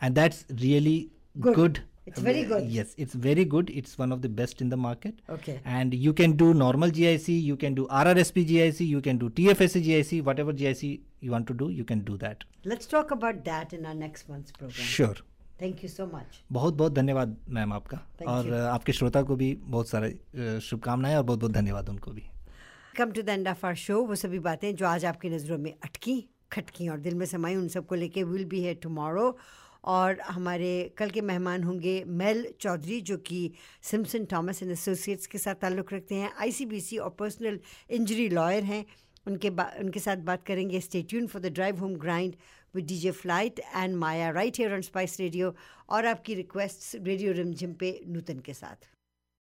[0.00, 1.54] and that's really Good.
[1.54, 1.80] good.
[2.09, 2.65] It's very Uh, good.
[2.73, 3.69] Yes, it's very good.
[3.81, 5.21] It's one of the best in the market.
[5.35, 5.55] Okay.
[5.75, 9.81] And you can do normal GIC, you can do RRSP GIC, you can do TFSA
[9.87, 10.91] GIC, whatever GIC
[11.21, 12.43] you want to do, you can do that.
[12.73, 14.91] Let's talk about that in our next month's program.
[14.97, 15.15] Sure.
[15.63, 16.39] Thank you so much.
[16.59, 18.53] बहुत बहुत धन्यवाद ma'am आपका Thank और you.
[18.53, 22.23] uh, आपके श्रोता को भी बहुत सारे uh, शुभकामनाएं और बहुत बहुत धन्यवाद उनको भी
[22.97, 25.73] come to the end of our show वो सभी बातें जो आज आपकी नज़रों में
[25.83, 26.17] अटकी
[26.51, 29.25] खटकी और दिल में समाई उन सबको लेके विल बी है टुमारो
[29.84, 33.50] और हमारे कल के मेहमान होंगे मेल चौधरी जो कि
[33.90, 37.58] सिमसन थॉमस एंड एसोसिएट्स के साथ ताल्लुक़ रखते हैं। आईसीबीसी और पर्सनल
[37.90, 38.84] इंजरी लॉयर हैं।
[39.26, 42.36] उनके बा, उनके साथ बात करेंगे stay tuned for the drive home grind
[42.74, 45.54] with DJ Flight and Maya right here on Spice Radio
[45.88, 48.88] और आपकी रिक्वेस्ट रेडियो रिमझिम पे नूतन के साथ।